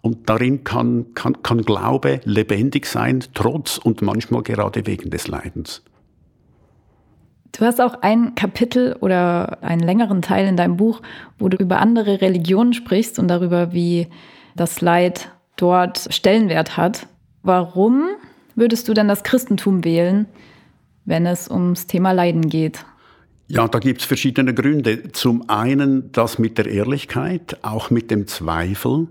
und 0.01 0.29
darin 0.29 0.63
kann, 0.63 1.15
kann, 1.15 1.41
kann 1.41 1.63
Glaube 1.63 2.21
lebendig 2.25 2.85
sein, 2.85 3.23
trotz 3.33 3.79
und 3.79 4.03
manchmal 4.03 4.43
gerade 4.43 4.85
wegen 4.85 5.09
des 5.09 5.27
Leidens. 5.27 5.81
Du 7.53 7.65
hast 7.65 7.81
auch 7.81 8.03
ein 8.03 8.35
Kapitel 8.35 8.95
oder 9.01 9.63
einen 9.63 9.81
längeren 9.81 10.21
Teil 10.21 10.47
in 10.47 10.57
deinem 10.57 10.77
Buch, 10.77 11.01
wo 11.39 11.49
du 11.49 11.57
über 11.57 11.79
andere 11.79 12.21
Religionen 12.21 12.73
sprichst 12.73 13.17
und 13.17 13.29
darüber, 13.29 13.73
wie 13.73 14.09
das 14.55 14.81
Leid 14.81 15.31
dort 15.61 16.07
Stellenwert 16.13 16.77
hat. 16.77 17.07
Warum 17.43 18.05
würdest 18.55 18.87
du 18.87 18.93
denn 18.93 19.07
das 19.07 19.23
Christentum 19.23 19.83
wählen, 19.83 20.27
wenn 21.05 21.25
es 21.25 21.49
ums 21.49 21.87
Thema 21.87 22.11
Leiden 22.11 22.49
geht? 22.49 22.85
Ja, 23.47 23.67
da 23.67 23.79
gibt 23.79 24.01
es 24.01 24.05
verschiedene 24.05 24.53
Gründe. 24.53 25.11
Zum 25.11 25.49
einen 25.49 26.11
das 26.11 26.37
mit 26.37 26.57
der 26.59 26.67
Ehrlichkeit, 26.67 27.57
auch 27.63 27.89
mit 27.89 28.11
dem 28.11 28.27
Zweifel. 28.27 29.07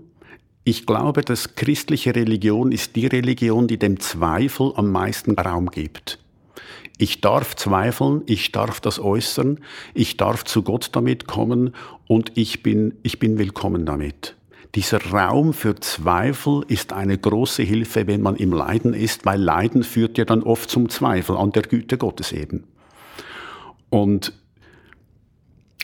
Ich 0.63 0.85
glaube, 0.85 1.23
dass 1.23 1.55
christliche 1.55 2.15
Religion 2.15 2.71
ist 2.71 2.95
die 2.95 3.07
Religion, 3.07 3.67
die 3.67 3.77
dem 3.77 3.99
Zweifel 3.99 4.71
am 4.75 4.91
meisten 4.91 5.37
Raum 5.37 5.69
gibt. 5.69 6.19
Ich 6.97 7.21
darf 7.21 7.55
zweifeln, 7.55 8.23
ich 8.27 8.51
darf 8.51 8.79
das 8.79 8.99
äußern, 8.99 9.59
ich 9.93 10.17
darf 10.17 10.45
zu 10.45 10.63
Gott 10.63 10.89
damit 10.93 11.27
kommen 11.27 11.73
und 12.07 12.33
ich 12.35 12.63
bin, 12.63 12.93
ich 13.03 13.19
bin 13.19 13.37
willkommen 13.37 13.85
damit. 13.85 14.35
Dieser 14.75 15.03
Raum 15.03 15.53
für 15.53 15.75
Zweifel 15.75 16.63
ist 16.67 16.93
eine 16.93 17.17
große 17.17 17.63
Hilfe, 17.63 18.05
wenn 18.05 18.21
man 18.21 18.35
im 18.35 18.53
Leiden 18.53 18.93
ist, 18.93 19.25
weil 19.25 19.41
Leiden 19.41 19.83
führt 19.83 20.17
ja 20.17 20.25
dann 20.25 20.43
oft 20.43 20.69
zum 20.69 20.89
Zweifel 20.89 21.37
an 21.37 21.51
der 21.51 21.63
Güte 21.63 21.97
Gottes 21.97 22.31
eben. 22.31 22.65
Und 23.89 24.33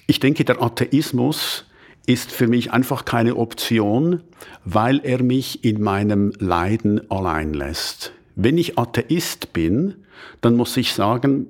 ich 0.06 0.20
denke, 0.20 0.46
der 0.46 0.62
Atheismus 0.62 1.66
ist 2.06 2.32
für 2.32 2.48
mich 2.48 2.72
einfach 2.72 3.06
keine 3.06 3.36
Option, 3.38 4.22
weil 4.64 5.02
er 5.04 5.24
mich 5.24 5.64
in 5.64 5.82
meinem 5.82 6.32
Leiden 6.38 7.10
allein 7.10 7.56
lässt. 7.56 8.14
Wenn 8.36 8.60
ich 8.60 8.78
Atheist 8.78 9.54
bin, 9.54 9.96
dann 10.42 10.56
muss 10.56 10.78
ich 10.78 10.94
sagen, 10.94 11.48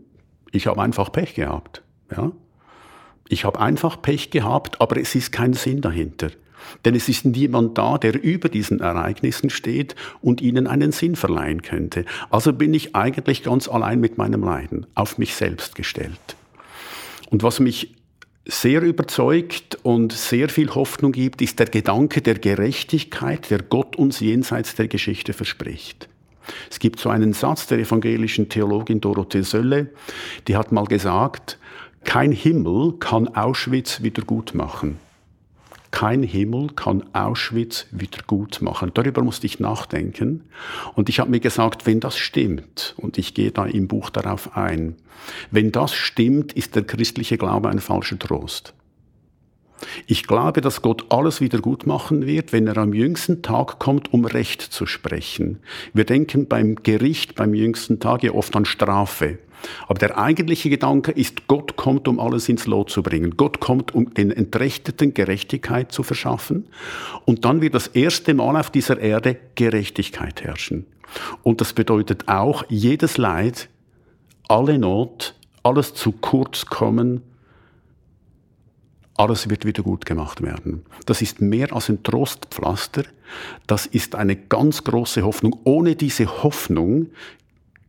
ich 0.52 0.67
habe 0.67 0.82
einfach 0.82 1.12
Pech 1.12 1.34
gehabt. 1.34 1.84
Ja? 2.10 2.32
Ich 3.28 3.43
habe 3.43 3.60
einfach 3.60 4.02
Pech 4.02 4.30
gehabt, 4.30 4.80
aber 4.80 4.98
es 4.98 5.15
ist 5.15 5.34
kein 5.34 5.54
Sinn 5.54 5.82
dahinter. 5.82 6.30
Denn 6.84 6.95
es 6.95 7.10
ist 7.10 7.25
niemand 7.25 7.78
da, 7.78 7.97
der 7.97 8.21
über 8.21 8.49
diesen 8.49 8.80
Ereignissen 8.80 9.49
steht 9.49 9.95
und 10.21 10.41
ihnen 10.41 10.67
einen 10.67 10.91
Sinn 10.91 11.15
verleihen 11.15 11.62
könnte. 11.62 12.06
Also 12.30 12.54
bin 12.54 12.73
ich 12.73 12.95
eigentlich 12.95 13.43
ganz 13.43 13.67
allein 13.67 13.99
mit 13.99 14.17
meinem 14.17 14.43
Leiden, 14.43 14.86
auf 14.95 15.17
mich 15.17 15.36
selbst 15.36 15.75
gestellt. 15.75 16.36
Und 17.30 17.43
was 17.43 17.60
mich 17.60 17.95
sehr 18.47 18.82
überzeugt 18.82 19.80
und 19.84 20.13
sehr 20.13 20.49
viel 20.49 20.69
Hoffnung 20.75 21.12
gibt, 21.12 21.41
ist 21.41 21.60
der 21.60 21.65
Gedanke 21.65 22.21
der 22.21 22.36
Gerechtigkeit, 22.36 23.49
der 23.49 23.63
Gott 23.63 23.95
uns 23.95 24.19
jenseits 24.19 24.75
der 24.75 24.88
Geschichte 24.88 25.34
verspricht. 25.34 26.08
Es 26.69 26.78
gibt 26.78 26.99
so 26.99 27.10
einen 27.10 27.34
Satz 27.34 27.65
der 27.65 27.80
evangelischen 27.80 28.49
Theologin 28.49 29.01
Dorothee 29.01 29.41
Sölle, 29.41 29.89
die 30.47 30.56
hat 30.56 30.71
mal 30.71 30.86
gesagt, 30.86 31.58
kein 32.04 32.32
Himmel 32.32 32.93
kann 32.99 33.28
Auschwitz 33.30 34.04
wieder 34.04 34.21
gut 34.21 34.54
machen. 34.54 34.99
Kein 35.96 36.24
Himmel 36.24 36.72
kann 36.76 37.06
Auschwitz 37.14 37.86
wieder 37.90 38.18
gut 38.28 38.62
machen. 38.62 38.92
Darüber 38.94 39.24
musste 39.24 39.46
ich 39.46 39.62
nachdenken. 39.62 40.44
Und 40.94 41.08
ich 41.08 41.22
habe 41.22 41.32
mir 41.32 41.40
gesagt, 41.40 41.86
wenn 41.86 42.02
das 42.02 42.18
stimmt, 42.18 42.96
und 42.98 43.18
ich 43.18 43.34
gehe 43.34 43.52
da 43.52 43.66
im 43.66 43.88
Buch 43.88 44.10
darauf 44.10 44.58
ein, 44.58 44.98
wenn 45.52 45.72
das 45.72 45.94
stimmt, 45.94 46.52
ist 46.52 46.76
der 46.76 46.84
christliche 46.84 47.38
Glaube 47.38 47.70
ein 47.70 47.80
falscher 47.80 48.20
Trost. 48.20 48.74
Ich 50.06 50.28
glaube, 50.28 50.60
dass 50.60 50.82
Gott 50.82 51.06
alles 51.14 51.40
wieder 51.40 51.60
gut 51.60 51.88
machen 51.88 52.26
wird, 52.26 52.52
wenn 52.52 52.68
er 52.68 52.76
am 52.78 52.94
jüngsten 52.94 53.42
Tag 53.42 53.80
kommt, 53.80 54.12
um 54.12 54.26
Recht 54.26 54.62
zu 54.62 54.86
sprechen. 54.86 55.60
Wir 55.94 56.04
denken 56.04 56.50
beim 56.50 56.76
Gericht, 56.76 57.36
beim 57.36 57.54
jüngsten 57.54 58.02
Tag 58.02 58.22
ja 58.22 58.34
oft 58.34 58.54
an 58.58 58.66
Strafe. 58.66 59.40
Aber 59.88 59.99
der 59.99 60.17
eigentliche 60.17 60.69
Gedanke 60.69 61.12
ist, 61.12 61.47
Gott 61.47 61.75
kommt, 61.75 62.08
um 62.08 62.19
alles 62.19 62.49
ins 62.49 62.67
Lot 62.67 62.89
zu 62.89 63.04
bringen. 63.04 63.38
Gott 63.38 63.60
kommt, 63.60 63.93
um 63.93 64.13
den 64.13 64.32
Entrechteten 64.32 65.13
Gerechtigkeit 65.13 65.91
zu 65.91 66.04
verschaffen. 66.04 66.67
Und 67.25 67.45
dann 67.45 67.62
wird 67.62 67.75
das 67.75 67.88
erste 67.88 68.34
Mal 68.34 68.60
auf 68.60 68.69
dieser 68.69 68.99
Erde 68.99 69.38
Gerechtigkeit 69.56 70.43
herrschen. 70.43 70.86
Und 71.43 71.62
das 71.62 71.73
bedeutet 71.73 72.28
auch, 72.28 72.63
jedes 72.69 73.17
Leid, 73.17 73.69
alle 74.47 74.78
Not, 74.78 75.36
alles 75.63 75.93
zu 75.93 76.12
kurz 76.12 76.65
kommen, 76.65 77.21
alles 79.17 79.49
wird 79.49 79.65
wieder 79.65 79.82
gut 79.82 80.06
gemacht 80.06 80.41
werden. 80.41 80.86
Das 81.06 81.21
ist 81.21 81.41
mehr 81.41 81.73
als 81.73 81.89
ein 81.89 82.04
Trostpflaster. 82.04 83.04
Das 83.65 83.86
ist 83.86 84.13
eine 84.13 84.36
ganz 84.36 84.84
große 84.84 85.23
Hoffnung. 85.23 85.58
Ohne 85.63 85.95
diese 85.95 86.43
Hoffnung 86.43 87.08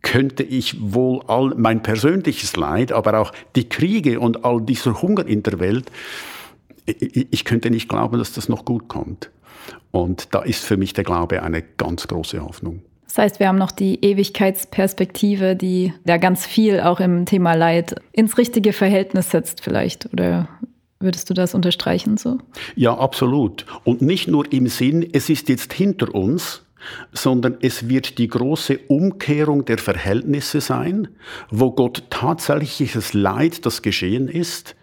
könnte 0.06 0.44
ich 0.44 0.76
wohl 0.94 1.20
all 1.26 1.52
mein 1.56 1.82
persönliches 1.82 2.56
Leid, 2.56 2.92
aber 2.92 3.18
auch 3.18 3.32
die 3.56 3.68
Kriege 3.68 4.20
und 4.20 4.44
all 4.44 4.62
dieser 4.62 5.02
Hunger 5.02 5.26
in 5.26 5.42
der 5.42 5.58
Welt, 5.58 5.90
ich 6.86 7.44
könnte 7.44 7.70
nicht 7.70 7.88
glauben, 7.88 8.18
dass 8.18 8.32
das 8.32 8.48
noch 8.48 8.64
gut 8.64 8.86
kommt. 8.86 9.30
Und 9.90 10.32
da 10.32 10.42
ist 10.42 10.64
für 10.64 10.76
mich 10.76 10.92
der 10.92 11.02
Glaube 11.02 11.42
eine 11.42 11.60
ganz 11.60 12.06
große 12.06 12.40
Hoffnung. 12.40 12.82
Das 13.06 13.18
heißt, 13.18 13.40
wir 13.40 13.48
haben 13.48 13.58
noch 13.58 13.72
die 13.72 14.04
Ewigkeitsperspektive, 14.04 15.56
die 15.56 15.92
ja 16.04 16.18
ganz 16.18 16.46
viel 16.46 16.80
auch 16.80 17.00
im 17.00 17.26
Thema 17.26 17.54
Leid 17.54 17.96
ins 18.12 18.38
richtige 18.38 18.72
Verhältnis 18.72 19.30
setzt 19.30 19.60
vielleicht. 19.60 20.12
Oder 20.12 20.48
Würdest 20.98 21.28
du 21.28 21.34
das 21.34 21.54
unterstreichen 21.54 22.16
so? 22.16 22.38
Ja, 22.74 22.96
absolut. 22.96 23.66
Und 23.84 24.00
nicht 24.00 24.28
nur 24.28 24.50
im 24.50 24.66
Sinn, 24.66 25.06
es 25.12 25.28
ist 25.28 25.50
jetzt 25.50 25.74
hinter 25.74 26.14
uns, 26.14 26.62
sondern 27.12 27.56
es 27.60 27.88
wird 27.88 28.18
die 28.18 28.28
große 28.28 28.78
Umkehrung 28.88 29.64
der 29.64 29.78
Verhältnisse 29.78 30.60
sein, 30.60 31.08
wo 31.50 31.72
Gott 31.72 32.04
tatsächliches 32.10 33.14
Leid, 33.14 33.66
das 33.66 33.82
geschehen 33.82 34.28
ist, 34.28 34.76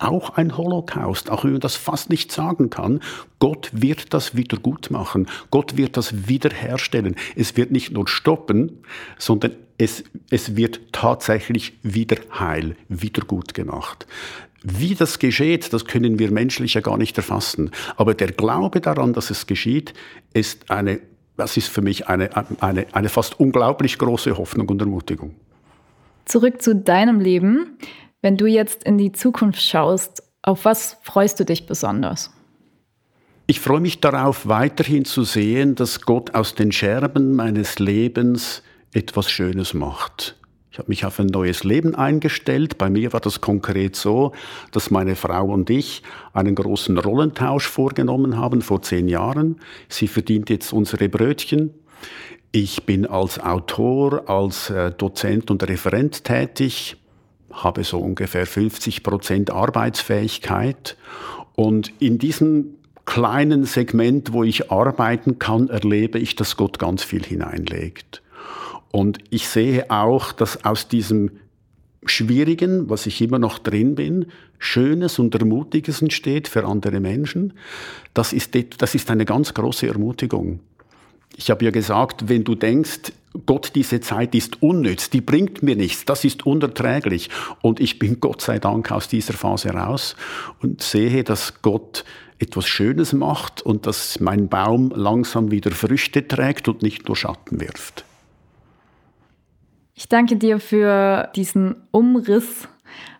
auch 0.00 0.30
ein 0.30 0.56
Holocaust, 0.56 1.30
auch 1.30 1.44
wenn 1.44 1.52
man 1.52 1.60
das 1.60 1.76
fast 1.76 2.08
nicht 2.08 2.32
sagen 2.32 2.70
kann, 2.70 3.00
Gott 3.38 3.70
wird 3.72 4.14
das 4.14 4.34
wieder 4.34 4.56
gut 4.56 4.90
machen. 4.90 5.28
Gott 5.50 5.76
wird 5.76 5.96
das 5.96 6.26
wiederherstellen. 6.26 7.16
Es 7.36 7.56
wird 7.56 7.70
nicht 7.70 7.92
nur 7.92 8.08
stoppen, 8.08 8.82
sondern 9.18 9.52
es, 9.76 10.04
es 10.30 10.56
wird 10.56 10.80
tatsächlich 10.92 11.74
wieder 11.82 12.16
heil, 12.38 12.76
wieder 12.88 13.24
gut 13.24 13.54
gemacht. 13.54 14.06
Wie 14.62 14.94
das 14.94 15.18
geschieht, 15.18 15.72
das 15.72 15.86
können 15.86 16.18
wir 16.18 16.30
menschlich 16.30 16.74
ja 16.74 16.82
gar 16.82 16.98
nicht 16.98 17.16
erfassen. 17.16 17.70
Aber 17.96 18.14
der 18.14 18.32
Glaube 18.32 18.80
daran, 18.80 19.14
dass 19.14 19.30
es 19.30 19.46
geschieht, 19.46 19.94
ist 20.34 20.70
eine, 20.70 21.00
das 21.40 21.56
ist 21.56 21.68
für 21.68 21.82
mich 21.82 22.06
eine, 22.06 22.30
eine, 22.60 22.86
eine 22.92 23.08
fast 23.08 23.40
unglaublich 23.40 23.98
große 23.98 24.36
Hoffnung 24.36 24.68
und 24.68 24.80
Ermutigung. 24.80 25.34
Zurück 26.26 26.62
zu 26.62 26.76
deinem 26.76 27.18
Leben. 27.18 27.78
Wenn 28.20 28.36
du 28.36 28.46
jetzt 28.46 28.84
in 28.84 28.98
die 28.98 29.12
Zukunft 29.12 29.62
schaust, 29.62 30.22
auf 30.42 30.64
was 30.66 30.98
freust 31.02 31.40
du 31.40 31.44
dich 31.44 31.66
besonders? 31.66 32.30
Ich 33.46 33.58
freue 33.58 33.80
mich 33.80 34.00
darauf, 34.00 34.46
weiterhin 34.46 35.04
zu 35.04 35.24
sehen, 35.24 35.74
dass 35.74 36.02
Gott 36.02 36.34
aus 36.34 36.54
den 36.54 36.70
Scherben 36.70 37.34
meines 37.34 37.78
Lebens 37.78 38.62
etwas 38.92 39.30
Schönes 39.30 39.74
macht. 39.74 40.36
Habe 40.80 40.88
mich 40.88 41.04
auf 41.04 41.20
ein 41.20 41.26
neues 41.26 41.62
Leben 41.62 41.94
eingestellt. 41.94 42.78
Bei 42.78 42.88
mir 42.88 43.12
war 43.12 43.20
das 43.20 43.42
konkret 43.42 43.96
so, 43.96 44.32
dass 44.72 44.90
meine 44.90 45.14
Frau 45.14 45.44
und 45.44 45.68
ich 45.68 46.02
einen 46.32 46.54
großen 46.54 46.96
Rollentausch 46.96 47.68
vorgenommen 47.68 48.38
haben 48.38 48.62
vor 48.62 48.80
zehn 48.80 49.06
Jahren. 49.06 49.60
Sie 49.90 50.08
verdient 50.08 50.48
jetzt 50.48 50.72
unsere 50.72 51.10
Brötchen. 51.10 51.74
Ich 52.50 52.84
bin 52.86 53.04
als 53.04 53.38
Autor, 53.38 54.30
als 54.30 54.70
äh, 54.70 54.90
Dozent 54.90 55.50
und 55.50 55.68
Referent 55.68 56.24
tätig, 56.24 56.96
habe 57.52 57.84
so 57.84 57.98
ungefähr 57.98 58.46
50 58.46 59.02
Prozent 59.02 59.50
Arbeitsfähigkeit. 59.50 60.96
Und 61.56 61.92
in 62.00 62.16
diesem 62.16 62.76
kleinen 63.04 63.66
Segment, 63.66 64.32
wo 64.32 64.44
ich 64.44 64.72
arbeiten 64.72 65.38
kann, 65.38 65.68
erlebe 65.68 66.18
ich, 66.18 66.36
dass 66.36 66.56
Gott 66.56 66.78
ganz 66.78 67.04
viel 67.04 67.22
hineinlegt. 67.22 68.22
Und 68.92 69.18
ich 69.30 69.48
sehe 69.48 69.90
auch, 69.90 70.32
dass 70.32 70.64
aus 70.64 70.88
diesem 70.88 71.30
Schwierigen, 72.04 72.88
was 72.88 73.06
ich 73.06 73.20
immer 73.20 73.38
noch 73.38 73.58
drin 73.58 73.94
bin, 73.94 74.26
Schönes 74.58 75.18
und 75.18 75.34
Ermutiges 75.34 76.02
entsteht 76.02 76.48
für 76.48 76.64
andere 76.64 77.00
Menschen. 77.00 77.52
Das 78.14 78.32
ist, 78.32 78.56
das 78.78 78.94
ist 78.94 79.10
eine 79.10 79.24
ganz 79.24 79.54
große 79.54 79.86
Ermutigung. 79.86 80.60
Ich 81.36 81.50
habe 81.50 81.64
ja 81.64 81.70
gesagt, 81.70 82.28
wenn 82.28 82.44
du 82.44 82.54
denkst, 82.54 83.12
Gott, 83.46 83.72
diese 83.76 84.00
Zeit 84.00 84.34
ist 84.34 84.62
unnütz, 84.62 85.08
die 85.10 85.20
bringt 85.20 85.62
mir 85.62 85.76
nichts, 85.76 86.04
das 86.04 86.24
ist 86.24 86.44
unerträglich. 86.44 87.30
Und 87.62 87.78
ich 87.78 87.98
bin 87.98 88.18
Gott 88.18 88.40
sei 88.42 88.58
Dank 88.58 88.90
aus 88.90 89.06
dieser 89.06 89.34
Phase 89.34 89.70
raus 89.70 90.16
und 90.60 90.82
sehe, 90.82 91.22
dass 91.22 91.62
Gott 91.62 92.04
etwas 92.40 92.66
Schönes 92.66 93.12
macht 93.12 93.62
und 93.62 93.86
dass 93.86 94.18
mein 94.18 94.48
Baum 94.48 94.90
langsam 94.94 95.50
wieder 95.50 95.70
Früchte 95.70 96.26
trägt 96.26 96.66
und 96.66 96.82
nicht 96.82 97.06
nur 97.06 97.16
Schatten 97.16 97.60
wirft. 97.60 98.04
Ich 100.00 100.08
danke 100.08 100.36
dir 100.36 100.60
für 100.60 101.28
diesen 101.36 101.76
Umriss 101.90 102.66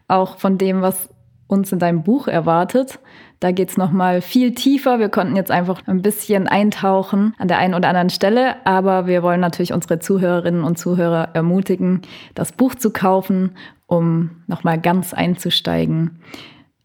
auch 0.09 0.38
von 0.38 0.57
dem, 0.57 0.81
was 0.81 1.11
uns 1.47 1.71
in 1.73 1.79
deinem 1.79 2.05
Buch 2.05 2.27
erwartet. 2.27 3.01
Da 3.38 3.53
geht 3.53 3.69
es 3.69 3.77
nochmal 3.77 4.23
viel 4.23 4.55
tiefer. 4.55 4.99
Wir 4.99 5.11
konnten 5.11 5.37
jetzt 5.37 5.51
einfach 5.51 5.83
ein 5.87 6.01
bisschen 6.01 6.49
eintauchen 6.49 7.35
an 7.37 7.49
der 7.49 7.59
einen 7.59 7.75
oder 7.75 7.88
anderen 7.88 8.09
Stelle, 8.09 8.64
aber 8.64 9.07
wir 9.07 9.23
wollen 9.23 9.40
natürlich 9.40 9.75
unsere 9.75 9.99
Zuhörerinnen 9.99 10.64
und 10.64 10.79
Zuhörer 10.79 11.29
ermutigen, 11.35 12.01
das 12.35 12.51
Buch 12.51 12.75
zu 12.75 12.90
kaufen, 12.90 13.57
um 13.87 14.43
nochmal 14.47 14.81
ganz 14.81 15.12
einzusteigen. 15.12 16.23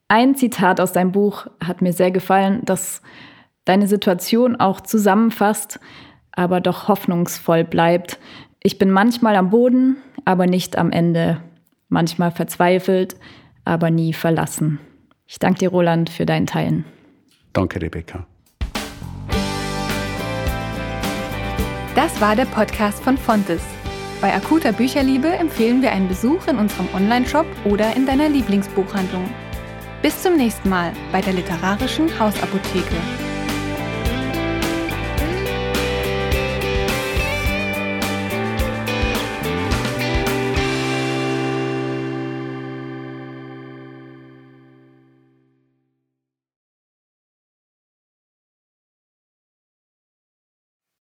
Ein 0.10 0.36
Zitat 0.36 0.82
aus 0.82 0.92
deinem 0.92 1.14
Buch 1.14 1.48
hat 1.64 1.82
mir 1.82 1.94
sehr 1.94 2.12
gefallen, 2.12 2.64
das 2.66 3.02
deine 3.64 3.88
Situation 3.88 4.58
auch 4.58 4.82
zusammenfasst, 4.82 5.80
aber 6.34 6.60
doch 6.60 6.90
hoffnungsvoll 6.90 7.64
bleibt. 7.64 8.20
Ich 8.66 8.80
bin 8.80 8.90
manchmal 8.90 9.36
am 9.36 9.52
Boden, 9.52 9.98
aber 10.26 10.48
nicht 10.48 10.76
am 10.76 10.92
Ende. 10.92 11.40
Manchmal 11.88 12.32
verzweifelt, 12.32 13.16
aber 13.64 13.92
nie 13.92 14.12
verlassen. 14.12 14.80
Ich 15.28 15.38
danke 15.38 15.60
dir, 15.60 15.70
Roland, 15.70 16.10
für 16.10 16.26
dein 16.26 16.48
Teilen. 16.48 16.84
Danke, 17.54 17.80
Rebecca. 17.80 18.26
Das 21.94 22.20
war 22.20 22.36
der 22.36 22.46
Podcast 22.46 23.04
von 23.04 23.20
Fontes. 23.20 23.62
Bei 24.20 24.34
akuter 24.34 24.74
Bücherliebe 24.74 25.28
empfehlen 25.28 25.84
wir 25.84 25.92
einen 25.92 26.08
Besuch 26.08 26.48
in 26.48 26.58
unserem 26.58 26.88
Onlineshop 26.96 27.46
oder 27.66 27.96
in 27.96 28.08
deiner 28.08 28.30
Lieblingsbuchhandlung. 28.30 29.30
Bis 30.02 30.24
zum 30.24 30.38
nächsten 30.38 30.70
Mal 30.70 30.92
bei 31.12 31.22
der 31.22 31.34
literarischen 31.34 32.08
Hausapotheke. 32.20 32.96